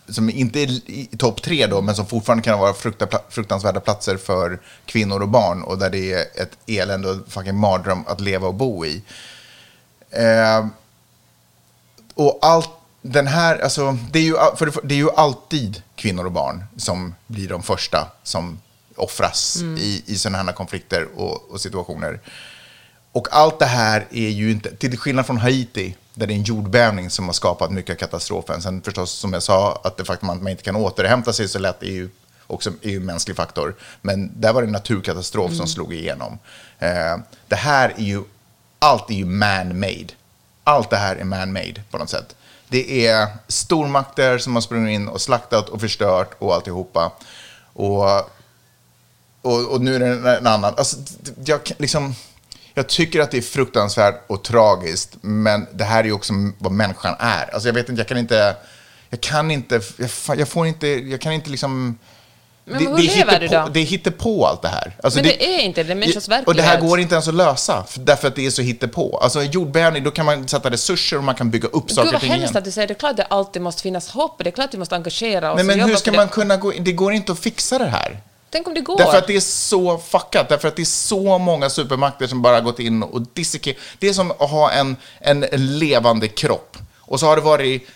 [0.10, 4.18] som inte är i topp tre då, men som fortfarande kan vara frukta, fruktansvärda platser
[4.18, 8.48] för kvinnor och barn och där det är ett elände och fucking mardröm att leva
[8.48, 9.04] och bo i.
[10.10, 10.66] Eh,
[12.16, 12.70] och allt
[13.06, 17.16] den här, alltså, det är, ju, för det, är ju alltid kvinnor och barn som
[17.28, 18.60] blir de första som
[18.96, 22.20] offras i, i sådana här konflikter och, och situationer.
[23.12, 26.44] Och allt det här är ju inte, till skillnad från Haiti, där det är en
[26.44, 28.62] jordbävning som har skapat mycket av katastrofen.
[28.62, 31.60] Sen förstås, som jag sa, att det faktum att man inte kan återhämta sig så
[31.60, 32.10] lätt är ju
[32.48, 33.76] också är ju en mänsklig faktor.
[34.02, 36.40] Men där var det en naturkatastrof som slog igenom.
[36.80, 38.24] Eh, det här är ju,
[38.80, 40.10] allt är ju man-made.
[40.64, 42.36] Allt det här är man-made på något sätt.
[42.74, 47.12] Det är stormakter som har sprungit in och slaktat och förstört och alltihopa.
[47.74, 48.30] Och
[49.42, 50.74] och, och nu är det en, annan.
[50.78, 50.98] Alltså,
[51.46, 52.16] jag, liksom,
[52.74, 56.72] jag tycker att det är fruktansvärt och tragiskt, men det här är ju också vad
[56.72, 57.54] människan är.
[57.54, 58.56] Alltså, jag vet inte, jag kan inte...
[59.10, 59.82] Jag kan inte...
[59.98, 60.88] Jag, jag får inte...
[60.88, 61.98] Jag kan inte liksom...
[62.66, 63.68] Men hur lever du på, då?
[63.74, 64.98] det hittar på allt det här.
[65.04, 66.80] Alltså, Men det är inte, det är människors Och det här verklighet.
[66.80, 69.18] går inte ens att lösa, för, därför att det är så hittepå.
[69.18, 72.08] Alltså en jordbävning, då kan man sätta resurser och man kan bygga upp saker Gud
[72.08, 72.58] och vad ting hemskt igen.
[72.58, 72.94] att du säger det.
[72.94, 74.44] är klart det alltid måste finnas hopp.
[74.44, 76.34] Det är klart att vi måste engagera oss Nej, men hur ska man det.
[76.34, 76.74] kunna gå?
[76.80, 78.20] Det går inte att fixa det här.
[78.50, 78.98] Tänk om det går.
[78.98, 82.56] Därför att det är så fuckat, därför att det är så många supermakter som bara
[82.56, 83.78] har gått in och dissekerat.
[84.00, 86.78] Det är som att ha en, en, en levande kropp.
[87.00, 87.88] Och så har det varit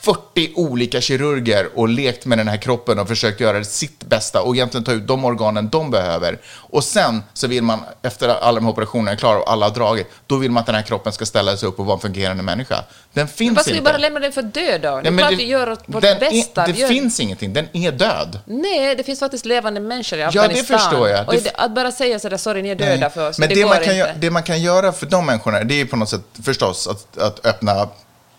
[0.00, 4.54] 40 olika kirurger och lekt med den här kroppen och försökt göra sitt bästa och
[4.56, 6.38] egentligen ta ut de organen de behöver.
[6.56, 9.74] Och sen så vill man, efter alla de här operationerna är klara och alla har
[9.74, 12.00] dragit, då vill man att den här kroppen ska ställa sig upp och vara en
[12.00, 12.84] fungerande människa.
[13.12, 13.90] Den finns Varför ska vi inte.
[13.90, 15.00] bara lämna den för död då?
[15.00, 16.62] Det Nej, det- vi gör vårt den bästa.
[16.62, 16.88] Är, det gör...
[16.88, 18.38] finns ingenting, den är död.
[18.44, 20.78] Nej, det finns faktiskt levande människor i det Afghanistan.
[20.78, 21.28] förstår jag.
[21.28, 23.54] Och Det- det, att bara säga sådär, sorry, ni är döda för oss, Men det,
[23.54, 23.94] det, man kan, inte.
[23.94, 27.18] göra, det man kan göra för de människorna, det är på något sätt förstås att,
[27.18, 27.88] att öppna,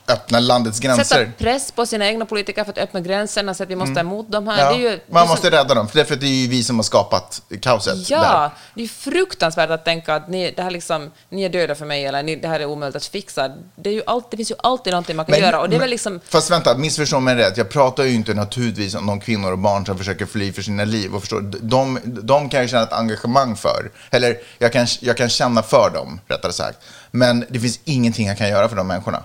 [0.08, 1.04] öppna landets gränser.
[1.04, 4.00] Sätta press på sina egna politiker för att öppna gränserna så att vi måste ta
[4.00, 4.54] emot de här.
[4.54, 4.66] Mm.
[4.66, 6.28] Ja, det är ju, det är man så- måste rädda dem, för därför att det
[6.28, 8.10] är ju vi som har skapat kaoset.
[8.10, 8.50] Ja, där.
[8.74, 12.06] det är fruktansvärt att tänka att ni, det här liksom, ni är döda för mig
[12.06, 13.52] eller ni, det här är omöjligt att fixa.
[13.76, 15.80] Det, är ju alltid, det finns ju alltid någonting man kan göra och det är
[15.80, 16.20] väl liksom...
[16.30, 17.58] Fast vänta, missförstå mig rätt.
[17.58, 20.86] Jag pratar ju inte naturligtvis om de kvinnor och barn som försöker fly för sina
[20.86, 21.16] liv.
[21.16, 23.92] Och förstår, de, de kan jag känna ett engagemang för.
[24.12, 26.80] Eller jag kan, jag kan känna för dem, rättare sagt.
[27.12, 29.24] Men det finns ingenting jag kan göra för de människorna.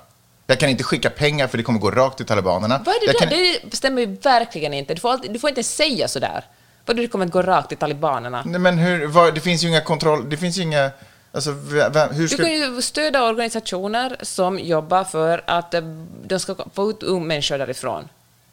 [0.52, 2.82] Jag kan inte skicka pengar för det kommer gå rakt till talibanerna.
[2.84, 3.60] Vad är det jag där?
[3.60, 4.94] kan, Det stämmer ju verkligen inte.
[4.94, 6.44] Du får, alltid, du får inte säga sådär.
[6.86, 8.42] Vad det kommer att gå rakt till talibanerna.
[8.46, 10.90] Nej, men hur, vad, det finns ju inga kontroll, det finns ju inga,
[11.32, 11.50] alltså
[11.92, 12.42] vem, hur Du ska...
[12.42, 15.80] kan ju stödja organisationer som jobbar för att eh,
[16.24, 18.08] de ska få ut unga människor därifrån.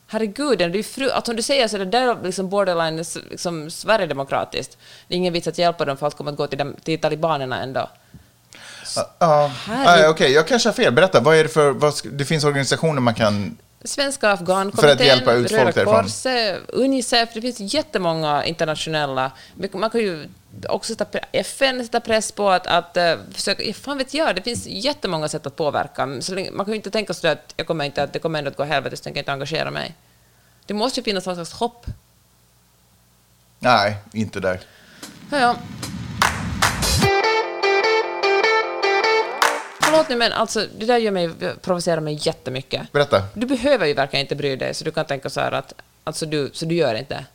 [0.07, 2.97] Herregud, det är ju fru, att om du säger så det där är liksom borderline
[3.29, 4.77] liksom Sverigedemokratiskt.
[5.07, 6.99] Det är ingen vits att hjälpa dem för allt kommer att gå till, dem, till
[6.99, 7.89] talibanerna ändå.
[8.95, 10.93] Ja, ah, okej, jag kanske har fel.
[10.93, 15.07] Berätta, vad är det för, vad, det finns organisationer man kan Svenska afghankommittén, För att
[15.07, 16.01] hjälpa ut folk Röda.
[16.01, 19.31] Korset, Unicef, det finns jättemånga internationella.
[19.73, 20.27] Man kan ju
[20.69, 24.67] också sätta, FN sätta press på att, att eh, försöka, fan vet jag, det finns
[24.67, 26.21] jättemånga sätt att påverka.
[26.21, 28.39] Så länge, man kan ju inte tänka sig att jag kommer inte, att det kommer
[28.39, 29.95] ändå att gå helvete, så tänker jag inte engagera mig.
[30.65, 31.85] Det måste ju finnas någon slags hopp.
[33.59, 34.59] Nej, inte där.
[35.31, 35.55] Ja, ja.
[39.89, 41.29] Förlåt nu, men alltså, det där gör mig,
[41.61, 42.91] provocerar mig jättemycket.
[42.91, 43.23] Berätta.
[43.33, 45.73] Du behöver ju verkligen inte bry dig, så du kan tänka så här att
[46.03, 47.25] alltså du, så du gör inte.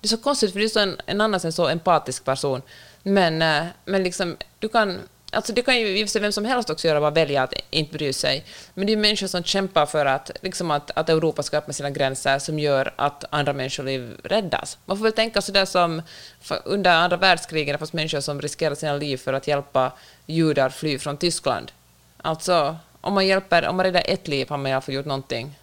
[0.00, 2.62] Det är så konstigt, för du är så en, en annars en så empatisk person.
[3.02, 4.98] Men, eh, men liksom, du kan...
[5.32, 8.12] Alltså det kan ju i vem som helst också göra, bara välja att inte bry
[8.12, 8.44] sig.
[8.74, 11.90] Men det är människor som kämpar för att, liksom att, att Europa ska öppna sina
[11.90, 14.78] gränser som gör att andra människoliv räddas.
[14.84, 16.02] Man får väl tänka sådär som
[16.40, 19.92] för- under andra världskriget, det fanns människor som riskerade sina liv för att hjälpa
[20.26, 21.72] judar fly från Tyskland.
[22.22, 25.06] Alltså, om man hjälper, om man räddar ett liv har man i alla fall gjort
[25.06, 25.59] någonting.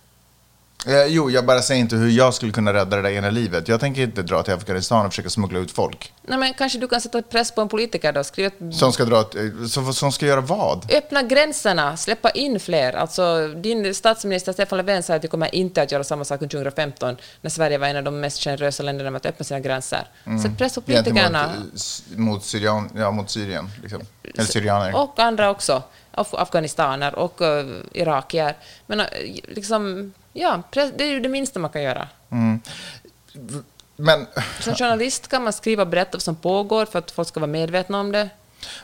[0.85, 3.67] Eh, jo, jag bara säger inte hur jag skulle kunna rädda det där ena livet.
[3.67, 6.13] Jag tänker inte dra till Afghanistan och försöka smuggla ut folk.
[6.21, 9.05] Nej, men kanske du kan sätta press på en politiker då, skriva ett Som ska
[9.05, 10.91] dra till, som, som ska göra vad?
[10.91, 12.93] Öppna gränserna, släppa in fler.
[12.93, 16.49] Alltså, din statsminister Stefan Löfven sa att vi kommer inte att göra samma sak som
[16.49, 20.07] 2015, när Sverige var en av de mest generösa länderna med att öppna sina gränser.
[20.43, 21.19] Sätt press på politikerna.
[21.19, 23.69] Gentemot eh, mot, Syrian, ja, mot Syrien.
[23.81, 24.01] Liksom.
[24.23, 24.95] Eller syrianer.
[24.95, 25.83] Och andra också.
[26.11, 28.55] Af afghanistaner och uh, irakier.
[28.87, 29.05] Men uh,
[29.47, 32.07] liksom, ja, det är ju det minsta man kan göra.
[33.95, 34.27] Men,
[34.59, 37.51] Som journalist kan man skriva och berätta vad som pågår för att folk ska vara
[37.51, 38.29] medvetna om det.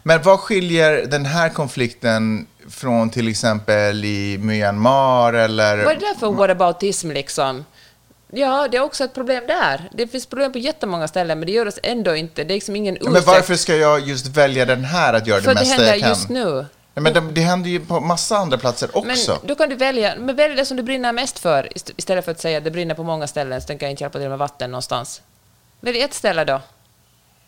[0.03, 5.83] men vad skiljer den här konflikten från till exempel i Myanmar eller...
[5.85, 7.65] Vad är det för whataboutism liksom?
[8.31, 9.89] Ja, det är också ett problem där.
[9.93, 12.43] Det finns problem på jättemånga ställen, men det gör oss ändå inte.
[12.43, 13.11] Det är liksom ingen ursäkt.
[13.11, 15.91] Men varför ska jag just välja den här att göra För det det mesta händer
[15.91, 16.09] jag kan?
[16.09, 16.65] just nu.
[16.95, 19.39] Nej, men det, det händer ju på massa andra platser Men också.
[19.43, 22.31] då kan du välja, men välj det som du brinner mest för ist- istället för
[22.31, 24.37] att säga att det brinner på många ställen så tänker jag inte hjälpa till med
[24.37, 25.21] vatten någonstans.
[25.79, 26.61] Välj ett ställe då.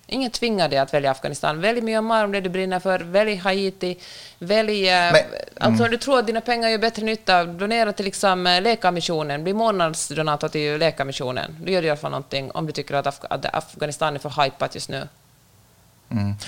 [0.07, 1.61] Ingen tvingar dig att välja Afghanistan.
[1.61, 2.99] Välj Myanmar om det du brinner för.
[2.99, 3.97] Välj Haiti.
[4.39, 4.89] Välj...
[4.89, 5.23] eh, Men-
[5.59, 9.43] alltså om du tror att dina pengar gör bättre nytta, donera till liksom eh, Läkarmissionen.
[9.43, 11.57] Bli månadsdonator till Läkarmissionen.
[11.65, 14.19] Då gör du i alla fall någonting om du tycker att, Af- att Afghanistan är
[14.19, 15.07] för hypat just nu.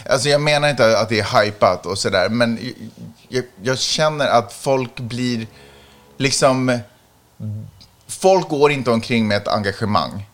[0.10, 2.60] Alltså jag menar inte att det är hypat och sådär, men
[3.28, 5.48] jag, jag känner att folk blir
[6.18, 6.80] liksom...
[8.08, 10.26] Folk går inte omkring med ett engagemang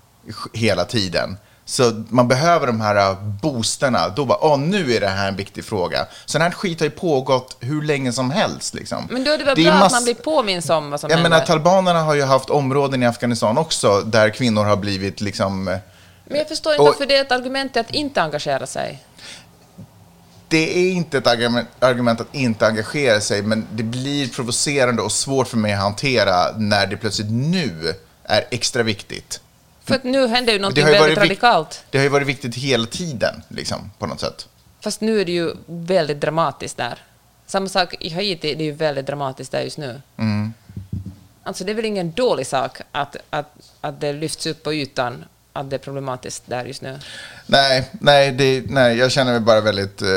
[0.54, 1.38] hela tiden.
[1.66, 4.10] Så man behöver de här boosterna.
[4.10, 6.06] Då bara, åh, nu är det här en viktig fråga.
[6.26, 8.74] Så den här skit har ju pågått hur länge som helst.
[8.74, 9.08] Liksom.
[9.10, 11.18] Men då är det väl är bra att man blir påminns om vad som Jag
[11.18, 11.30] händer.
[11.30, 15.78] menar, talibanerna har ju haft områden i Afghanistan också där kvinnor har blivit liksom...
[16.34, 19.00] Men jag förstår inte Och- varför det är ett argument till att inte engagera sig.
[20.48, 25.12] det är inte ett argument, argument att inte engagera sig, men det blir provocerande och
[25.12, 27.94] svårt för mig att hantera när det plötsligt nu
[28.24, 29.42] är extra viktigt.
[29.84, 31.84] För att nu händer ju någonting ju väldigt radikalt.
[31.90, 34.48] Det har ju varit viktigt hela tiden, liksom, på något sätt.
[34.82, 36.98] Fast nu är det ju väldigt dramatiskt där.
[37.48, 40.02] Samma sak i Haiti, det är ju väldigt dramatiskt där just nu.
[40.18, 40.54] Mm.
[41.44, 45.26] Alltså det är väl ingen dålig sak att, att, att det lyfts upp på ytan
[45.54, 47.00] att det är problematiskt där just nu.
[47.48, 50.10] Nej, nej, det, nej jag känner mig bara väldigt eh,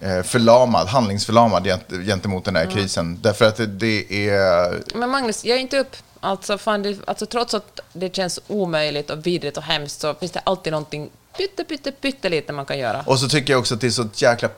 [0.00, 3.18] eh, förlamad, handlingsförlamad gent, gentemot den här krisen.
[3.22, 4.96] Därför att det, det är...
[4.98, 5.96] Men Magnus, jag är inte upp.
[6.20, 10.32] Alltså, fan, det, alltså trots att det känns omöjligt och vidrigt och hemskt så finns
[10.32, 13.04] det alltid någonting pytte, pytte, pyttelite man kan göra.
[13.06, 14.48] Och så tycker jag också att det är så jäkla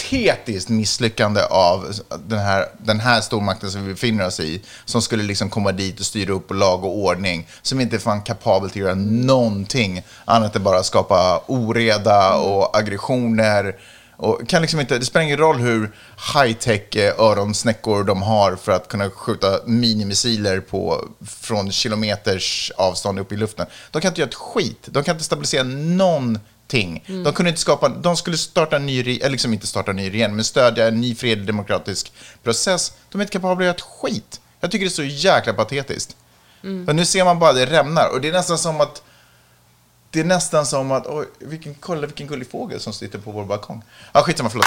[0.00, 1.92] patetiskt misslyckande av
[2.26, 6.00] den här, den här stormakten som vi befinner oss i, som skulle liksom komma dit
[6.00, 8.94] och styra upp och lag och ordning, som inte är fan kapabel till att göra
[9.00, 13.76] någonting annat än bara skapa oreda och aggressioner.
[14.16, 15.90] Och kan liksom inte, det spelar ingen roll hur
[16.34, 23.32] high-tech eh, öronsnäckor de har för att kunna skjuta minimissiler på, från kilometers avstånd upp
[23.32, 23.66] i luften.
[23.90, 24.82] De kan inte göra ett skit.
[24.86, 26.38] De kan inte stabilisera någon
[26.72, 27.24] någonting.
[27.24, 30.10] De, kunde inte skapa, de skulle starta en ny, eller liksom inte starta en ny
[30.10, 32.92] regering, men stödja en ny fredlig demokratisk process.
[33.08, 34.40] De är inte kapabla att göra ett skit.
[34.60, 36.16] Jag tycker det är så jäkla patetiskt.
[36.88, 38.08] Och nu ser man bara det rämnar.
[38.12, 39.02] Och det är nästan som att
[40.10, 43.44] det är nästan som att, oj, vilken, kolla vilken gullig fågel som sitter på vår
[43.44, 43.82] balkong.
[44.12, 44.66] Ja, skitsamma, förlåt.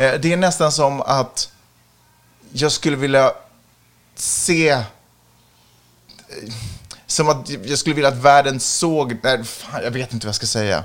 [0.00, 1.52] Eh, Det är nästan som att
[2.52, 3.32] jag skulle vilja
[4.14, 4.68] se...
[4.68, 4.84] eh,
[7.06, 9.16] Som att jag skulle vilja att världen såg...
[9.22, 10.84] Nej, fan, jag vet inte vad jag ska säga.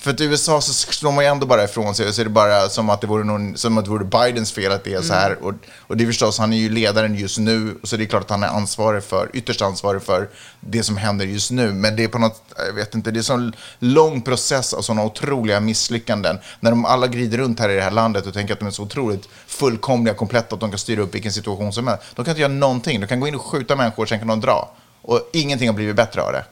[0.00, 2.24] För att i USA så slår man ju ändå bara ifrån sig och så är
[2.24, 4.94] det bara som att det vore, någon, som att det vore Bidens fel att det
[4.94, 5.38] är så här.
[5.42, 8.22] Och, och det är förstås, han är ju ledaren just nu, så det är klart
[8.22, 10.28] att han är ansvarig för, ytterst ansvarig för
[10.60, 11.72] det som händer just nu.
[11.72, 15.04] Men det är på något, jag vet inte, det är en lång process av sådana
[15.04, 16.38] otroliga misslyckanden.
[16.60, 18.72] När de alla glider runt här i det här landet och tänker att de är
[18.72, 22.02] så otroligt fullkomliga, kompletta, att de kan styra upp vilken situation som helst.
[22.14, 24.40] De kan inte göra någonting, de kan gå in och skjuta människor, sen kan de
[24.40, 24.70] dra.
[25.02, 26.44] Och ingenting har blivit bättre av det.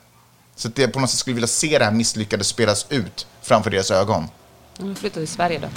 [0.57, 3.71] Så att jag på något sätt skulle vilja se det här misslyckade spelas ut framför
[3.71, 4.29] deras ögon.
[4.81, 5.69] Mm, flytta till Sverige då.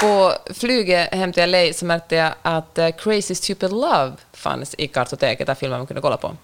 [0.00, 4.88] På flyget hem till LA så märkte jag att eh, Crazy Stupid Love fanns i
[4.88, 6.36] kartoteket, där filmen man kunde kolla på.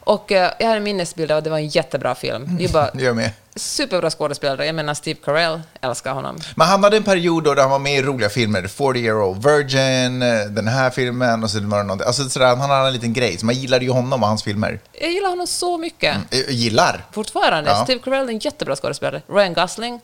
[0.00, 2.58] Och eh, jag har en minnesbild av att det var en jättebra film.
[2.60, 3.30] Är bara jag med.
[3.58, 4.66] Superbra skådespelare.
[4.66, 6.38] Jag menar Steve Carell, älskar honom.
[6.56, 8.66] Men han hade en period då han var med i roliga filmer.
[8.66, 12.02] 40 year old virgin, eh, den här filmen och så var det något.
[12.02, 13.38] Alltså sådär, han hade en liten grej.
[13.38, 14.80] Så man gillade ju honom och hans filmer.
[14.92, 16.16] Jag gillar honom så mycket.
[16.30, 17.04] Eh, Gillar.
[17.12, 17.70] Fortfarande.
[17.70, 17.84] Ja.
[17.84, 19.22] Steve Carell är en jättebra skådespelare.
[19.28, 20.00] Ryan Gosling,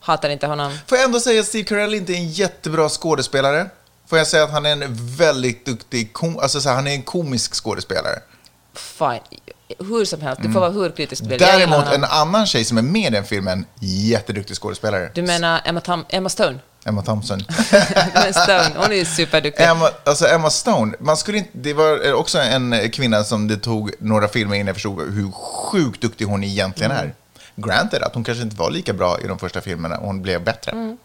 [0.00, 0.78] hatar inte honom.
[0.86, 3.66] Får jag ändå säga att Steve Carell inte är en jättebra skådespelare?
[4.08, 4.84] Får jag säga att han är en
[5.16, 8.18] väldigt duktig, kom- alltså så här, han är en komisk skådespelare.
[8.74, 9.20] Fine.
[9.78, 11.40] Hur som helst, du får vara hur kritisk du vill.
[11.40, 11.70] Jag gillar Mm.
[11.70, 12.04] Däremot honom.
[12.04, 15.10] en annan tjej som är med i den filmen, jätteduktig skådespelare.
[15.14, 16.58] Du menar Emma, Tam- Emma Stone?
[16.84, 17.38] Emma Thompson.
[18.14, 19.64] Men Stone, hon är ju superduktig.
[19.64, 23.92] Emma, alltså Emma Stone, man skulle inte, det var också en kvinna som det tog
[23.98, 27.04] några filmer innan jag förstod hur sjukt duktig hon egentligen Mm.
[27.06, 27.14] är.
[27.56, 30.44] Granted att hon kanske inte var lika bra i de första filmerna och hon blev
[30.44, 30.72] bättre.
[30.72, 30.96] Mm.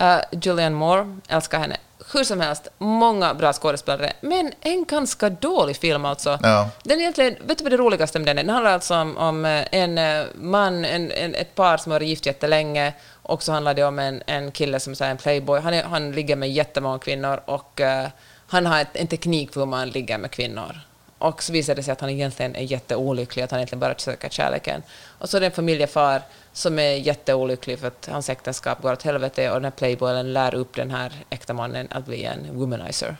[0.00, 1.76] Uh, Julianne Moore, älskar henne.
[2.12, 6.38] Hur som helst, många bra skådespelare, men en ganska dålig film alltså.
[6.42, 6.68] Ja.
[6.82, 8.42] Den är egentligen, vet du vad det roligaste med den är?
[8.42, 11.98] Den handlar alltså om, om eh, en eh, man, en, en, ett par som har
[11.98, 15.60] varit gift jättelänge, och så handlar det om en, en kille som är en playboy.
[15.60, 18.08] Han, är, han ligger med jättemånga kvinnor och eh,
[18.46, 20.80] han har ett, en teknik för hur man ligger med kvinnor.
[21.22, 24.28] Och så visar det sig att han egentligen är jätteolycklig, att han egentligen bara söker
[24.28, 24.82] kärleken.
[25.18, 29.02] Och så är det en familjefar som är jätteolycklig för att hans äktenskap går åt
[29.02, 33.16] helvete och den här playboyen lär upp den här äkta mannen att bli en womanizer.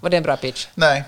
[0.00, 0.66] Var det en bra pitch?
[0.74, 1.04] Nej,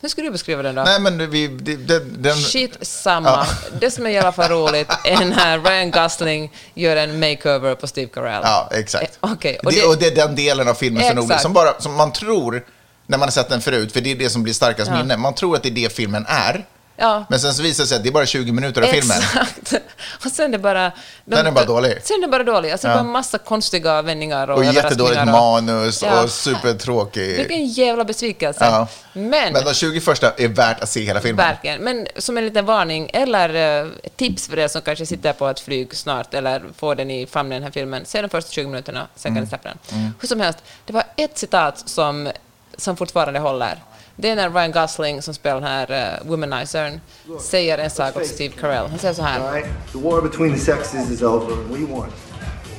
[0.00, 0.82] Hur skulle du beskriva den då?
[0.82, 3.46] nej men vi, det, den, Shit samma.
[3.80, 7.86] Det som är i alla fall roligt är när Ryan Gosling gör en makeover på
[7.86, 8.42] Steve Carell.
[8.44, 9.18] Ja, exakt.
[9.22, 11.94] Eh, Okej, och, och och det är den delen av filmen som, som, bara, som
[11.94, 12.64] man tror,
[13.06, 14.96] när man har sett den förut, för det är det som blir starkast Ja.
[14.98, 16.64] minne, man tror att det är det filmen är,
[16.98, 17.24] Ja.
[17.28, 19.16] men sen så visar det sig att det är bara 20 minuter av filmen.
[19.18, 19.74] Exakt.
[20.24, 20.92] Och sen är det bara...
[21.24, 21.98] de- Den är bara dålig.
[22.02, 22.70] Sen är det bara dålig.
[22.70, 22.96] Alltså, det Ja.
[23.02, 26.22] bara massa konstiga vändningar och, Och jättedåligt och- manus Ja.
[26.22, 27.36] och supertråkig.
[27.36, 28.64] Vilken jävla besvikelse.
[28.64, 28.88] Ja.
[29.12, 31.46] Men, Men de 20 första är värt att se hela filmen.
[31.46, 31.80] verkligen.
[31.84, 35.60] Men som en liten varning, eller eh, tips för er som kanske sitter på ett
[35.60, 39.06] flyg snart, eller får den i famnen, den här filmen, se de första 20 minuterna,
[39.16, 39.36] sen Mm.
[39.36, 40.12] kan ni släppa den.
[40.20, 42.30] Hur som helst, det var ett citat som,
[42.76, 43.82] som fortfarande håller.
[44.16, 47.00] Det är när Ryan Gosling, som spelar den här uh, womanizern,
[47.40, 48.86] säger en sak åt Steve Carell.
[48.86, 49.52] Han säger så här.
[49.52, 49.68] Right?
[49.92, 52.08] The war between the sexes is over, and we won.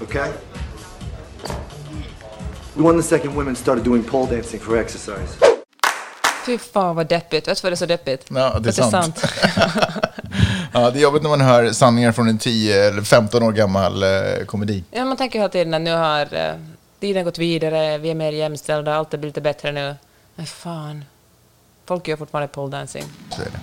[0.01, 0.29] Okay?
[2.73, 5.37] We won the second women started doing pole dancing for exercise.
[6.45, 7.47] Fy fan vad deppigt.
[7.47, 8.25] Vet du vad det är så deppigt?
[8.29, 9.21] Ja, det är För sant.
[10.73, 14.03] Ja, det är jobbigt när man hör sanningar från en 10 eller 15 år gammal
[14.03, 14.83] eh, komedi.
[14.91, 16.53] Ja, man tänker hela tiden att nu har eh,
[16.99, 19.95] tiden gått vidare, vi är mer jämställda, allt är lite bättre nu.
[20.35, 21.05] Men fan,
[21.85, 23.03] folk gör fortfarande pole dancing.
[23.29, 23.59] Så är det.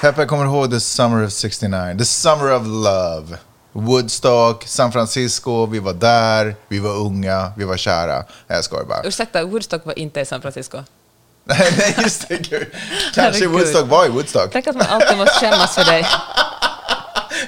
[0.00, 1.94] Peppe, kommer ihåg The Summer of 69?
[1.98, 3.38] The Summer of Love.
[3.72, 8.14] Woodstock, San Francisco, vi var där, vi var unga, vi var kära.
[8.16, 9.02] Nej, jag skojar bara.
[9.04, 10.78] Ursäkta, Woodstock var inte i San Francisco.
[11.44, 12.36] Nej, just det.
[12.36, 12.66] Gud.
[13.14, 13.46] Kanske.
[13.46, 14.52] Woodstock var i Woodstock.
[14.52, 16.06] Tänk att man alltid måste skämmas för dig.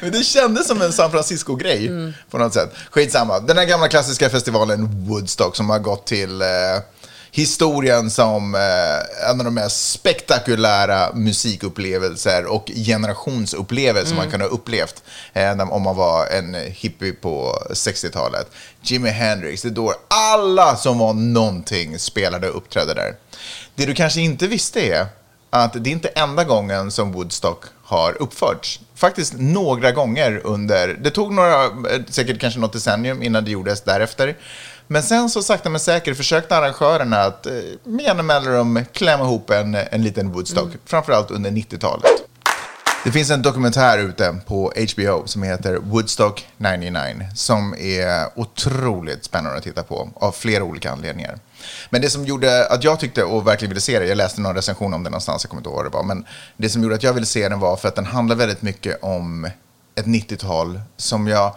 [0.05, 2.13] Men det kändes som en San Francisco-grej Mm.
[2.31, 2.71] på något sätt.
[2.91, 3.41] Skitsamma.
[3.41, 6.49] Den här gamla klassiska festivalen Woodstock som har gått till eh,
[7.31, 15.03] historien som eh, en av de mest spektakulära musikupplevelser och generationsupplevelser man kunde ha upplevt
[15.33, 18.47] eh, om man var en hippie på 60-talet.
[18.83, 23.17] Jimi Hendrix, det då alla som var någonting spelade och uppträdde där.
[23.75, 25.07] Det du kanske inte visste är
[25.51, 28.81] att det är inte enda gången som Woodstock har uppförts.
[28.95, 31.71] Faktiskt några gånger under, det tog några, eh,
[32.09, 34.37] säkert kanske något decennium innan det gjordes därefter.
[34.87, 37.53] Men sen så sakta men säkert försökte arrangörerna att eh,
[37.85, 42.05] med jämna mellanrum klämma ihop en, en liten Woodstock, framförallt under 90-talet.
[43.05, 49.59] Det finns en dokumentär ute på HBO som heter Woodstock 99 som är otroligt spännande
[49.59, 51.39] att titta på av flera olika anledningar.
[51.91, 54.55] Men det som gjorde att jag tyckte och verkligen ville se det, jag läste någon
[54.55, 56.95] recension om det någonstans, jag kommer inte ihåg vad det var, men det som gjorde
[56.95, 59.45] att jag ville se den var för att den handlar väldigt mycket om
[59.95, 61.57] ett 90-tal som jag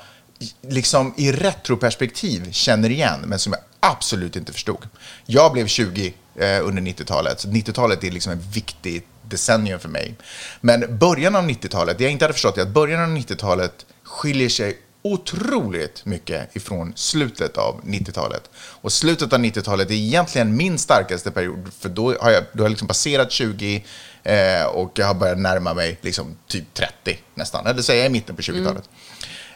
[0.62, 4.90] liksom i retroperspektiv känner igen, men som jag absolut inte förstod.
[5.26, 7.40] Jag blev 20 eh, under 90-talet.
[7.40, 10.16] Så 90-talet är liksom ett viktigt decennium för mig.
[10.62, 14.50] Men början av 90-talet, det jag inte hade förstått är att början av 90-talet skiljer
[14.50, 14.78] sig
[15.14, 18.50] otroligt mycket ifrån slutet av 90-talet.
[18.56, 22.66] Och slutet av 90-talet är egentligen min starkaste period, för då har jag, då har
[22.66, 23.86] jag liksom passerat 20
[24.24, 28.36] eh, och jag har börjat närma mig liksom typ 30 nästan, eller säga i mitten
[28.36, 28.90] på 20-talet.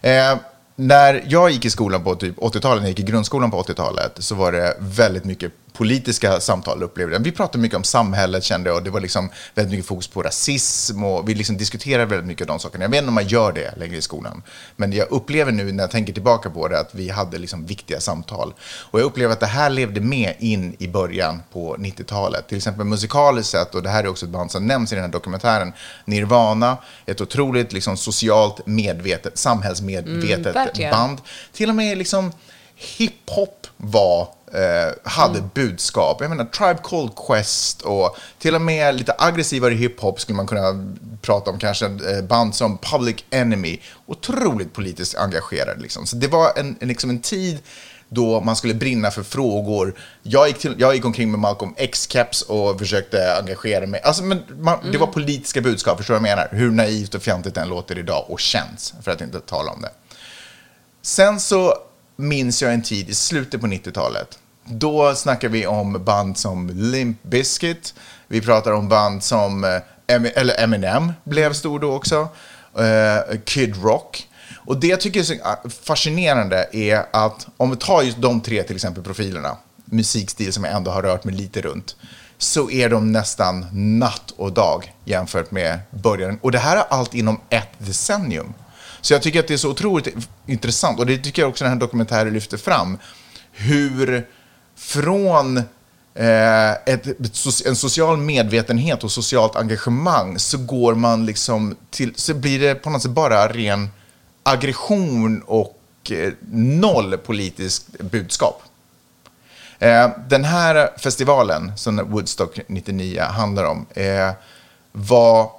[0.02, 0.38] Eh,
[0.76, 4.12] när jag gick i skolan på typ 80-talet, när jag gick i grundskolan på 80-talet,
[4.18, 7.24] så var det väldigt mycket politiska samtal upplevde jag.
[7.24, 10.22] Vi pratade mycket om samhället kände jag och det var liksom väldigt mycket fokus på
[10.24, 12.84] rasism och vi liksom diskuterade väldigt mycket de sakerna.
[12.84, 14.44] Jag vet inte om man gör det längre i skolan,
[14.76, 18.00] men jag upplever nu när jag tänker tillbaka på det att vi hade liksom viktiga
[18.00, 18.54] samtal.
[18.64, 22.48] Och jag upplever att det här levde med in i början på 90-talet.
[22.48, 25.04] Till exempel musikaliskt sett, och det här är också ett band som nämns i den
[25.04, 25.74] här dokumentären,
[26.06, 30.92] Nirvana, ett otroligt liksom socialt medvetet, samhällsmedvetet verkligen.
[30.92, 31.22] band.
[31.54, 32.32] Till och med liksom
[32.82, 34.22] hiphop var
[34.54, 36.18] eh, hade budskap.
[36.22, 40.96] Jag menar, Tribe Called Quest och till och med lite aggressivare hiphop skulle man kunna
[41.22, 41.60] prata om.
[41.60, 43.80] Kanske eh, band som Public Enemy.
[44.06, 45.82] Otroligt politiskt engagerade.
[45.82, 46.06] Liksom.
[46.06, 47.60] Så det var en, en, liksom en tid
[48.10, 50.00] då man skulle brinna för frågor.
[50.24, 54.02] Jag gick, till, jag gick omkring med Malcolm X-caps och försökte engagera mig.
[54.02, 56.50] Alltså, men man, Det var politiska budskap, förstår du vad jag menar?
[56.52, 59.92] Hur naivt och fjantigt den låter idag och känns, för att inte tala om det.
[61.02, 61.74] Sen så
[62.22, 64.40] minns jag en tid i slutet på 90-talet.
[64.66, 67.94] Då snackar vi om band som Limp Bizkit.
[68.28, 69.82] Vi pratar om band som eh,
[70.36, 72.28] eller Eminem blev stor då också.
[72.78, 74.28] Eh, Kid Rock.
[74.66, 78.42] Och det jag tycker är så ah, fascinerande är att om vi tar just de
[78.42, 81.96] tre till exempel profilerna, musikstil som jag ändå har rört mig lite runt,
[82.38, 83.66] så är de nästan
[84.00, 86.40] natt och dag jämfört med början.
[86.42, 88.54] Och det här är allt inom ett decennium.
[89.02, 90.08] Så jag tycker att det är så otroligt
[90.46, 92.98] intressant, och det tycker jag också den här dokumentären lyfter fram,
[93.52, 94.28] hur
[94.76, 95.58] från
[96.14, 97.08] eh, ett,
[97.66, 102.90] en social medvetenhet och socialt engagemang så går man liksom till, så blir det på
[102.90, 103.90] något sätt bara ren
[104.44, 105.78] aggression och
[106.12, 108.64] eh, noll politiskt budskap.
[109.80, 114.32] Eh, den här festivalen som Woodstock 99 handlar om eh,
[114.92, 115.52] var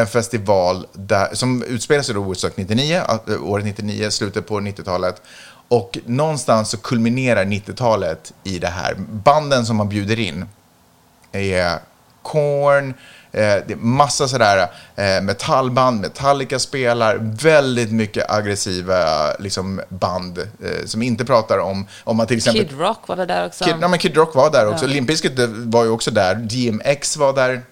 [0.00, 5.22] en festival där, som utspelar sig då Woodstock 99, eh, året 99, slutet på 90-talet.
[5.68, 8.94] Och någonstans så kulminerar 90-talet i det här.
[8.98, 10.44] Banden som man bjuder in
[11.32, 11.78] är
[12.22, 12.88] Korn,
[13.32, 18.96] eh, det är massa sådär eh, metallband, Metallica spelar, väldigt mycket aggressiva
[19.38, 22.68] liksom, band eh, som inte pratar om, om man till exempel...
[22.68, 23.64] Kid Rock var det där också.
[23.64, 24.86] Kid, ja, men Kid Rock var där också.
[24.86, 26.34] Limp Bizkit var ju också där.
[26.34, 27.62] DMX var där.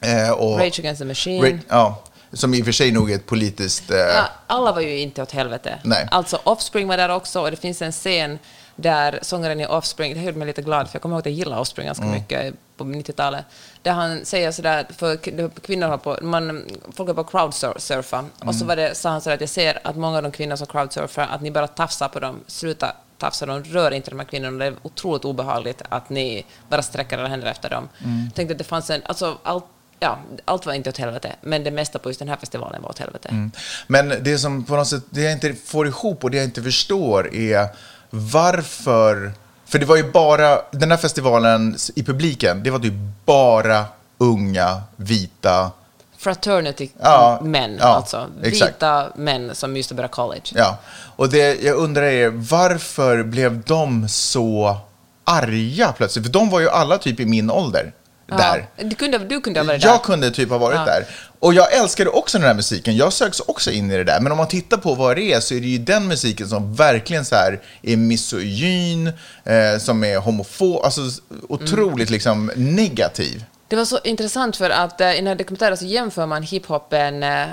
[0.00, 1.44] Eh, och, Rage Against the Machine.
[1.44, 3.90] Ra- ja, som i och för sig nog är ett politiskt...
[3.90, 5.78] Eh, Ja, alla var ju inte åt helvete.
[5.84, 6.08] Nej.
[6.10, 8.38] Alltså Offspring var där också och det finns en scen
[8.76, 11.34] där sångaren i Offspring, det gjorde mig lite glad för jag kommer ihåg att jag
[11.34, 12.14] gillade Offspring ganska Mm.
[12.16, 13.44] mycket på 90-talet,
[13.82, 15.16] där han säger sådär, för
[15.60, 16.64] kvinnor har på, man,
[16.96, 18.54] folk är på crowdsurfa, och Mm.
[18.54, 20.66] så var det, sa han sådär att jag ser att många av de kvinnor som
[20.66, 24.58] crowdsurfar, att ni bara tafsar på dem, sluta tafsa dem, rör inte de här kvinnorna,
[24.58, 27.88] det är otroligt obehagligt att ni bara sträcker era händer efter dem.
[28.04, 28.24] Mm.
[28.24, 29.64] Jag tänkte att det fanns en, alltså allt,
[30.00, 32.90] ja, allt var inte åt helvete, men det mesta på just den här festivalen var
[32.90, 33.28] åt helvete.
[33.28, 33.50] Mm.
[33.86, 36.62] Men det som på något sätt, det jag inte får ihop och det jag inte
[36.62, 37.68] förstår är
[38.10, 39.32] varför...
[39.66, 42.94] För det var ju bara, den här festivalen i publiken, det var typ
[43.24, 43.84] bara
[44.18, 45.70] unga, vita,
[46.18, 48.26] Fraternity Ja, män, ja, alltså.
[48.42, 48.74] exakt.
[48.74, 50.42] Vita män som just började college.
[50.54, 50.78] Ja,
[51.16, 54.76] och det jag undrar är varför blev de så
[55.24, 56.26] arga plötsligt?
[56.26, 57.92] För de var ju alla typ i min ålder
[58.36, 58.66] där.
[58.76, 59.88] Du, kunde, du kunde ha varit där.
[59.88, 61.04] Jag kunde typ ha varit där.
[61.38, 62.96] Och jag älskade också den här musiken.
[62.96, 64.20] Jag söks också in i det där.
[64.20, 66.74] Men om man tittar på vad det är så är det ju den musiken som
[66.74, 69.06] verkligen så här är misogyn,
[69.44, 71.00] eh, som är homofob, alltså
[71.48, 73.44] otroligt liksom negativ.
[73.68, 77.22] Det var så intressant för att eh, i den här dokumentären så jämför man hiphopen,
[77.22, 77.46] eh,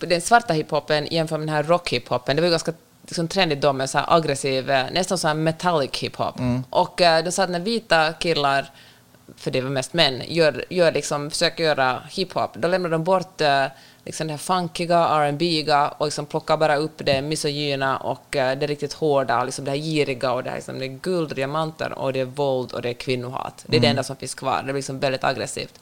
[0.00, 2.36] den svarta hiphopen jämför med den här rockhiphopen.
[2.36, 2.72] Det var ju ganska
[3.06, 6.34] liksom, trendigt då med så aggressiv, eh, nästan så här metallic hiphop.
[6.70, 8.70] Och eh, de sa att när vita killar,
[9.40, 13.40] för det var mest män, gör, gör liksom, försöker göra hiphop, då lämnar de bort
[13.40, 13.66] eh,
[14.04, 18.66] liksom det här funkiga, R&B-iga och liksom plockar bara upp det misogyna och eh, det
[18.66, 22.12] riktigt hårda, liksom det här giriga och det här liksom, det är guld diamanter och
[22.12, 23.64] det är våld och det är kvinnohat.
[23.66, 24.56] Det är det enda som finns kvar.
[24.56, 25.80] Det blir liksom väldigt aggressivt.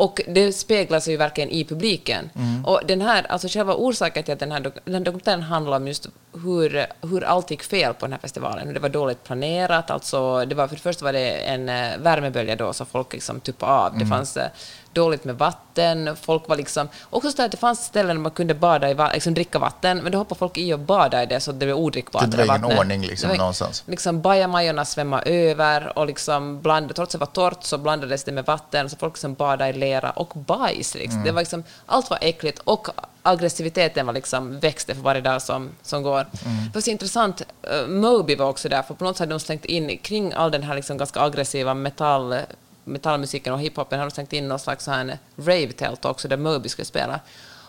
[0.00, 2.30] Och det speglar sig ju verkligen i publiken.
[2.66, 5.86] Och den här, alltså själva orsaken till att den här, dok- den dokumentären handlar om
[5.86, 6.08] just
[6.44, 8.74] hur, hur allt gick fel på den här festivalen.
[8.74, 9.90] Det var dåligt planerat.
[9.90, 13.40] Alltså, det var, för det första var det en eh, värmebölja då, så folk liksom
[13.40, 13.98] tuppade av.
[13.98, 14.48] Det fanns eh,
[14.92, 16.16] dåligt med vatten.
[16.16, 16.88] Folk var liksom...
[17.10, 20.12] Också så att det fanns ställen där man kunde bada i, liksom dricka vatten, men
[20.12, 22.30] då hoppade folk i och badade i det så att det blev odrickbart.
[22.30, 23.84] Det var ingen ordning liksom Det var- någonstans.
[23.86, 28.32] Liksom bajamajorna svämmade över och liksom bland, trots att det var torrt så blandades det
[28.32, 30.94] med vatten så folk liksom badade i lera och bajs.
[30.94, 31.12] Liksom.
[31.12, 31.24] Mm.
[31.24, 32.88] Det var liksom, allt var äckligt och
[33.22, 36.20] aggressiviteten var liksom, växte för varje dag som, som går.
[36.20, 36.64] Mm.
[36.64, 39.40] Det var så intressant, uh, Moby var också där för på något sätt hade de
[39.40, 42.34] slängt in kring all den här liksom ganska aggressiva metall
[42.90, 46.68] metallmusiken och hiphopen har de slängt in någon slags så här rave-tält också där Moby
[46.68, 47.20] skulle spela.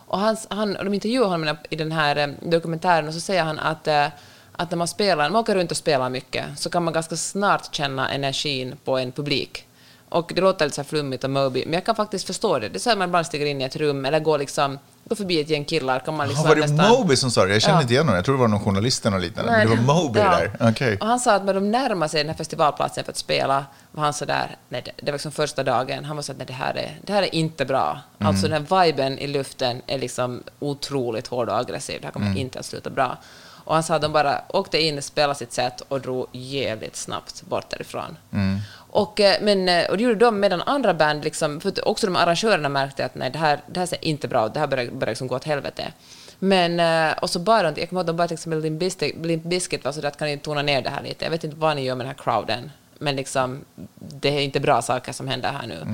[0.08, 3.44] Och han, han, och de intervjuar honom i den här eh, dokumentären och så säger
[3.44, 4.08] han att, eh,
[4.52, 7.76] att när man spelar, man åker runt och spelar mycket så kan man ganska snart
[7.76, 9.68] känna energin på en publik.
[10.10, 12.70] Och det låter lite så här flummigt och Moby, men jag kan faktiskt förstå det.
[12.70, 14.80] Det är så att man ibland stiger in i ett rum eller går, liksom,
[15.12, 16.90] går förbi ett gäng killar kan man liksom var det nästan...
[16.90, 17.54] Moby som sa det?
[17.54, 17.82] Jag kände Ja.
[17.82, 18.16] inte igen honom.
[18.16, 19.52] Jag tror det var någon journalist eller liknande.
[19.52, 20.30] Nej, men det var Moby ja.
[20.30, 20.70] där.
[20.70, 20.98] Okej.
[21.02, 24.04] Och han sa att när de närmade sig den här festivalplatsen för att spela var
[24.04, 26.48] han så där, nej, det, det var liksom första dagen, han var så att nej,
[26.48, 28.00] det, här är, det här är inte bra.
[28.20, 28.30] Mm.
[28.30, 32.26] Alltså den här viben i luften är liksom otroligt hård och aggressiv, det här kommer
[32.26, 32.38] Mm.
[32.38, 33.18] inte att sluta bra.
[33.64, 37.44] Och han sa att de bara åkte in, spelade sitt sätt och drog jävligt snabbt
[37.44, 38.18] bort därifrån.
[38.34, 38.60] Mm.
[38.92, 42.16] Och, eh, men, eh, och det gjorde de medan andra band, liksom, för också de
[42.16, 44.92] arrangörerna märkte att nej, det här, det här ser inte bra ut, det här börjar,
[44.92, 45.94] börjar liksom gå åt helvete.
[46.40, 49.44] Men, eh, och så bara, jag kommer ihåg att de till exempel Limp Bizkit, Limp
[49.44, 51.26] Bizkit var så att kan ni tona ner det här lite?
[51.26, 54.60] Jag vet inte vad ni gör med den här crowden, men liksom, det är inte
[54.60, 55.86] bra saker som händer här nu.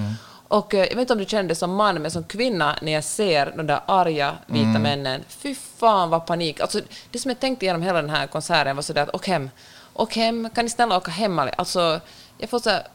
[0.47, 3.03] Och eh, jag vet inte om du kände som man, men som kvinna, när jag
[3.03, 6.59] ser de där arga vita männen, fy fan vad panik.
[6.59, 6.81] Alltså,
[7.11, 9.49] det som jag tänkte genom hela den här konserten var sådär att åk hem,
[9.93, 11.39] åk hem, kan ni snälla åka hem?
[11.39, 11.99] Alltså,
[12.37, 12.87] jag får så här,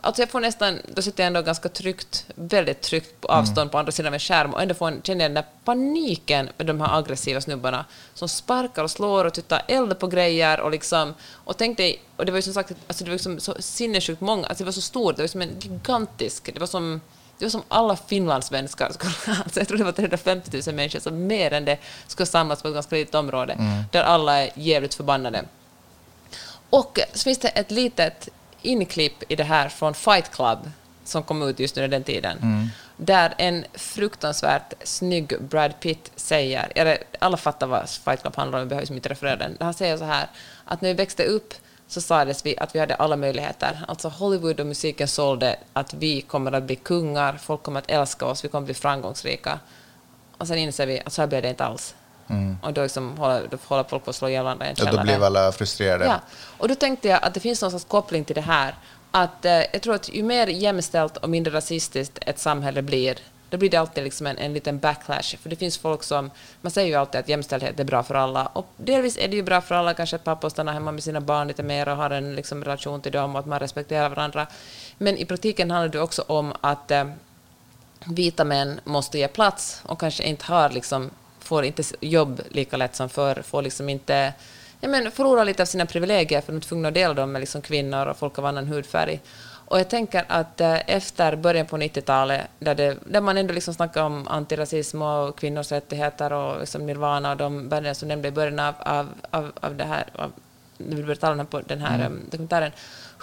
[0.00, 3.78] alltså jag får nästan, då sitter jag ändå ganska tryggt, väldigt tryggt på avstånd på
[3.78, 6.66] andra sidan av en skärm och ändå får en, känner jag den där paniken med
[6.66, 11.14] de här aggressiva snubbarna som sparkar och slår och tuttar eld på grejer och liksom,
[11.32, 14.20] och tänk dig, och det var ju som sagt, alltså det var liksom så sinnessjukt
[14.20, 17.00] många, alltså det var så stort, det var som en gigantisk, det var som
[17.38, 19.12] det var som alla finlandssvenskar skulle,
[19.44, 22.68] alltså jag tror det var 350 000 människor, så mer än det skulle samlas på
[22.68, 23.56] ett ganska litet område,
[23.92, 25.44] där alla är jävligt förbannade.
[26.70, 28.28] Och så finns det ett litet
[28.62, 30.58] inklipp i det här från Fight Club
[31.04, 32.70] som kom ut just under den tiden.
[32.96, 38.64] Där en fruktansvärt snygg Brad Pitt säger, eller alla fattar vad Fight Club handlar om,
[38.64, 39.56] vi behöver liksom inte referera den.
[39.60, 40.26] Han säger så här,
[40.64, 41.54] att när vi växte upp
[41.88, 43.84] så sades vi att vi hade alla möjligheter.
[43.88, 48.26] Alltså Hollywood och musiken sålde att vi kommer att bli kungar, folk kommer att älska
[48.26, 49.60] oss, vi kommer att bli framgångsrika.
[50.38, 51.94] Och sen inser vi att så här blev det inte alls.
[52.62, 54.84] Och då, liksom håller, då håller folk på att slå ihjäl varandra i en Ja,
[54.84, 55.04] då källare.
[55.04, 56.04] blev alla frustrerade.
[56.04, 56.20] Ja,
[56.58, 58.74] och då tänkte jag att det finns någon sorts koppling till det här.
[59.10, 63.18] Att eh, jag tror att ju mer jämställt och mindre rasistiskt ett samhälle blir,
[63.50, 65.36] då blir det alltid liksom en, en liten backlash.
[65.42, 68.46] För det finns folk som, man säger ju alltid att jämställdhet är bra för alla.
[68.46, 71.20] Och delvis är det ju bra för alla, kanske att pappa stannar hemma med sina
[71.20, 74.46] barn lite mer och har en liksom, relation till dem och att man respekterar varandra.
[74.98, 77.04] Men i praktiken handlar det också om att eh,
[78.04, 81.10] vita män måste ge plats och kanske inte har liksom,
[81.46, 84.32] får inte jobb lika lätt som förr, får liksom inte
[84.80, 87.40] ja, men förlorar lite av sina privilegier för de är tvungna att dela dem med
[87.40, 89.20] liksom kvinnor och folk av annan hudfärg.
[89.68, 93.74] Och jag tänker att eh, efter början på 90-talet, där, det, där man ändå liksom
[93.74, 98.30] snackar om antirasism och kvinnors rättigheter och liksom nirvana och de banden som nämnde i
[98.30, 100.32] början av, av, av, av det här, av,
[100.78, 102.20] vi började tala om den här mm.
[102.30, 102.72] dokumentären,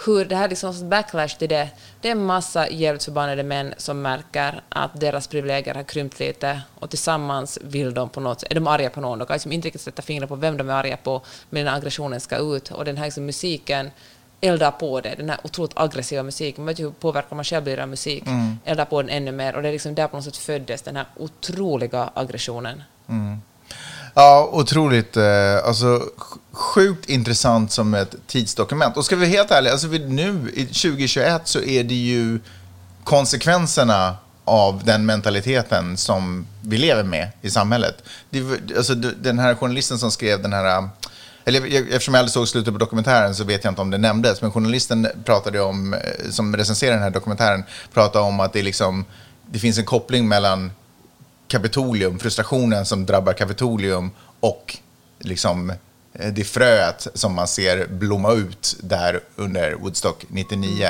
[0.06, 1.68] hur det här liksom backlash till det,
[2.00, 6.60] det är en massa jävligt förbannade män som märker att deras privilegier har krympt lite
[6.74, 9.66] och tillsammans vill de på något är de arga på någon, de kan liksom inte
[9.66, 12.70] riktigt sätta fingret på vem de är arga på, men den här aggressionen ska ut.
[12.70, 13.90] Och den här liksom musiken
[14.40, 17.64] eldar på det, den här otroligt aggressiva musiken, man vet ju hur påverkad man själv
[17.64, 18.24] blir av musik,
[18.64, 19.56] eldar på den ännu mer.
[19.56, 22.82] Och det är liksom där på något sätt föddes den här otroliga aggressionen.
[24.14, 25.16] Ja, otroligt.
[25.16, 25.24] Eh,
[25.64, 26.02] alltså,
[26.52, 28.96] sjukt intressant som ett tidsdokument.
[28.96, 32.40] Och ska vi vara helt ärliga, alltså nu i 2021 så är det ju
[33.04, 38.02] konsekvenserna av den mentaliteten som vi lever med i samhället.
[38.30, 38.42] Det,
[38.76, 40.88] alltså, den här journalisten som skrev den här...
[41.44, 44.42] Eller eftersom jag aldrig såg slutet på dokumentären så vet jag inte om det nämndes,
[44.42, 46.00] men journalisten pratade om, eh,
[46.30, 49.04] som recenserade den här dokumentären, pratade om att det, liksom,
[49.46, 50.70] det finns en koppling mellan
[51.54, 54.76] Kapitolium, frustrationen som drabbar Kapitolium och
[55.18, 55.70] liksom
[56.12, 60.88] eh, det fröet som man ser blomma ut där under Woodstock 99.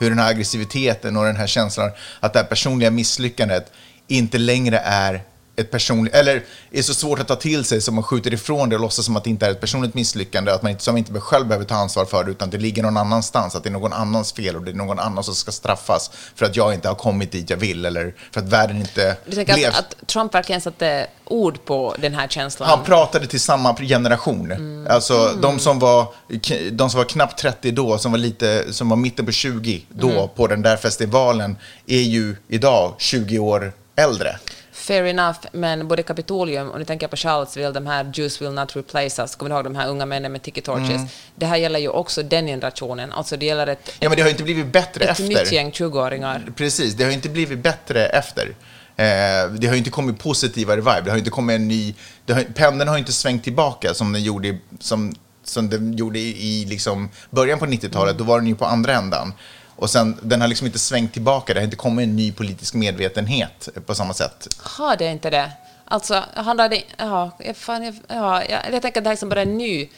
[0.00, 1.90] Hur den här aggressiviteten och den här känslan
[2.20, 3.72] att det här personliga misslyckandet
[4.06, 5.22] inte längre är
[5.56, 8.76] ett personligt, eller är så svårt att ta till sig så man skjuter ifrån det
[8.76, 11.20] och låtsas som att det inte är ett personligt misslyckande, att man inte, som inte
[11.20, 13.92] själv behöver ta ansvar för det, utan det ligger någon annanstans, att det är någon
[13.92, 16.94] annans fel och det är någon annan som ska straffas för att jag inte har
[16.94, 19.70] kommit dit jag vill eller för att världen inte Du tänker blev...
[19.70, 22.68] att, att Trump verkligen satte ord på den här känslan?
[22.68, 24.86] Han pratade till samma generation.
[24.90, 26.06] Alltså de som, var,
[26.70, 30.28] de som var knappt 30 då, som var, lite, som var mitten på 20 då
[30.28, 34.36] på den där festivalen, är ju idag 20 år äldre.
[34.86, 38.50] Fair enough, men både Kapitolium och nu tänker jag på Charlottesville, de här Jews will
[38.50, 40.90] not replace us, kommer du ihåg de här unga männen med ticket torches?
[40.90, 41.06] Mm.
[41.36, 44.28] Det här gäller ju också den generationen, alltså det gäller ett, Ja, men det har
[44.28, 45.24] ju inte blivit bättre ett efter.
[45.24, 46.52] nytt gäng 20-åringar.
[46.56, 48.46] Precis, det har ju inte blivit bättre efter.
[48.96, 49.04] Eh,
[49.58, 51.00] det har ju inte kommit positivare vibe.
[51.04, 51.94] Det har ju inte kommit en ny...
[52.26, 55.14] Det har, pendeln har ju inte svängt tillbaka som den gjorde, som,
[55.44, 58.18] som den gjorde i, i liksom början på 90-talet.
[58.18, 59.32] Då var den ju på andra ändan.
[59.76, 61.54] Och sen, den har liksom inte svängt tillbaka.
[61.54, 64.48] Det har inte kommit en ny politisk medvetenhet på samma sätt.
[64.58, 65.52] Har det inte det?
[65.84, 66.82] Alltså, handlar det...
[66.96, 69.88] Ja, jag- fan, ja, jag, jag tänker att det här är liksom bara en ny,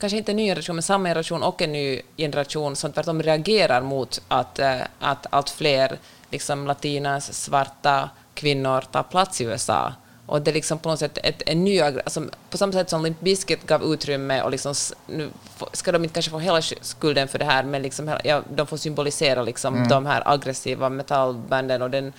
[0.00, 3.82] kanske inte en ny generation, men samma generation och en ny generation som tvärtom reagerar
[3.82, 5.98] mot att, eh, att allt fler
[6.30, 9.92] liksom, latinas, svarta kvinnor tar plats i USA.
[10.26, 11.80] Och det är liksom på något sätt ett, en ny...
[11.80, 14.74] Alltså, på samma sätt som Limp Bizkit gav utrymme och liksom,
[15.06, 15.30] nu
[15.72, 18.66] ska de inte kanske få hela sk- skulden för det här, men liksom, ja, de
[18.66, 22.12] får symbolisera liksom, de här aggressiva metallbanden och den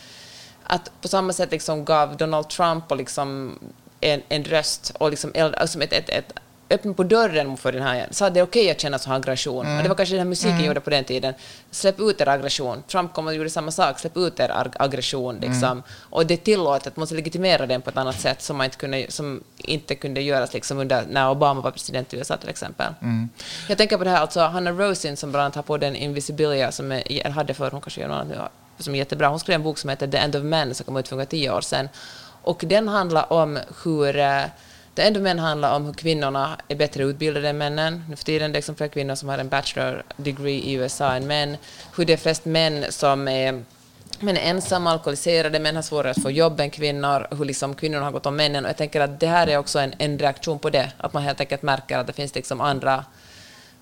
[0.68, 3.60] att på samma sätt liksom gav Donald Trump och liksom
[4.02, 6.34] en, en röst och liksom alltså ett, ett, ett
[6.70, 9.16] öppna på dörren för den här, sa att det är okej att känna så här
[9.18, 9.78] aggression.
[9.78, 11.34] Och det var kanske den här musiken gjorde på den tiden.
[11.72, 12.84] Släpp ut er aggression.
[12.88, 15.36] Trump kom och gjorde samma sak, släpp ut er ag- aggression.
[15.40, 15.84] Liksom.
[16.10, 18.78] Och det är tillåtet, man måste legitimera den på ett annat sätt som, man inte,
[18.78, 22.94] kunde, som inte kunde göras liksom under, när Obama var president i USA till exempel.
[23.70, 26.72] Jag tänker på det här, alltså Hanna Rosin som bland annat har på den Invisibilia
[26.72, 28.28] som eller hade för hon kanske gör något annat
[28.78, 29.28] nu, som är jättebra.
[29.28, 31.30] Hon skrev en bok som heter The End of Men som kom ut för ungefär
[31.32, 31.90] tio år sedan.
[32.42, 34.40] Och den handlar om hur
[34.96, 38.04] det The män handlar om hur kvinnorna är bättre utbildade än männen.
[38.10, 41.16] Nu för tiden det är liksom fler kvinnor som har en bachelor degree i USA
[41.16, 41.58] än män.
[41.96, 43.64] Hur det är flest män som är
[44.20, 48.06] men är ensamma, alkoholiserade, män har svårare att få jobb än kvinnor, hur liksom kvinnorna
[48.06, 48.66] har gått om männen.
[48.66, 51.24] Och jag tänker att det här är också en, en reaktion på det, att man
[51.24, 53.06] helt enkelt märker att det finns liksom andra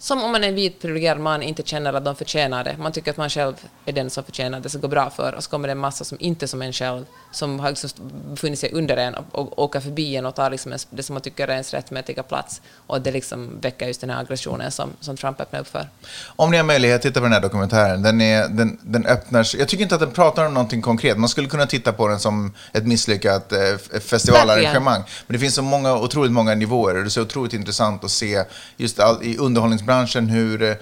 [0.04, 2.76] som om man är en vit privilegierad man inte känner att de förtjänar det.
[2.80, 3.54] Man tycker att man själv
[3.86, 5.34] är den som förtjänar det, ska gå bra för.
[5.36, 7.90] Och så kommer det en massa som inte är som en själv, som har liksom
[8.30, 11.22] befunnit sig under en och, och åker förbi en och tar liksom det som man
[11.22, 12.62] tycker är ens rättmätiga plats.
[12.88, 15.90] Och det liksom väcker just den här aggressionen som, som Trump öppnar upp för.
[16.26, 18.02] Om ni har möjlighet, titta på den här dokumentären.
[18.04, 21.18] Den, är, den, den öppnar Jag tycker inte att den pratar om någonting konkret.
[21.18, 25.04] Man skulle kunna titta på den som ett misslyckat eh, f- festivalarrangemang.
[25.28, 26.96] Men det finns så många, otroligt många nivåer.
[26.96, 28.44] Och det är så otroligt intressant att se
[28.78, 29.93] just all, i underhållningsbranschen
[30.30, 30.76] hur, eh,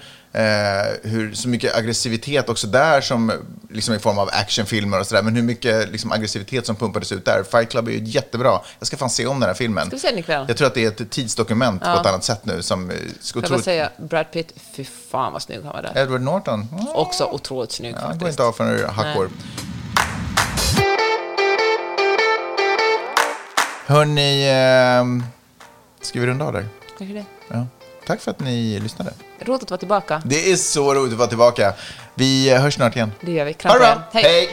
[1.03, 3.31] hur så mycket aggressivitet också där som
[3.69, 5.21] liksom i form av actionfilmer och sådär.
[5.23, 7.43] Men hur mycket liksom, aggressivitet som pumpades ut där.
[7.51, 8.59] Fight Club är ju jättebra.
[8.79, 9.87] Jag ska fan se om den här filmen.
[9.87, 10.45] Ska vi se den ikväll?
[10.47, 12.01] Jag tror att det är ett tidsdokument på Ja.
[12.01, 12.61] ett annat sätt nu.
[12.61, 16.01] Som eh, ska Jag vill säga, Brad Pitt, fy fan vad snygg han var där.
[16.01, 16.67] Edward Norton.
[16.71, 16.87] Mm.
[16.87, 18.29] Också otroligt snygg Ja, han går faktiskt.
[18.39, 19.29] inte av för några hackor.
[23.85, 25.05] Hörni, eh,
[26.01, 26.65] ska vi runda av där?
[26.97, 27.25] Kanske det.
[27.47, 27.65] Ja.
[28.11, 29.13] Tack för att ni lyssnade.
[29.39, 30.21] Roligt att vara tillbaka.
[30.25, 31.73] Det är så roligt att vara tillbaka.
[32.13, 33.11] Vi hörs snart igen.
[33.21, 33.53] Det gör vi.
[33.53, 34.03] Kram bra.
[34.11, 34.49] Hej.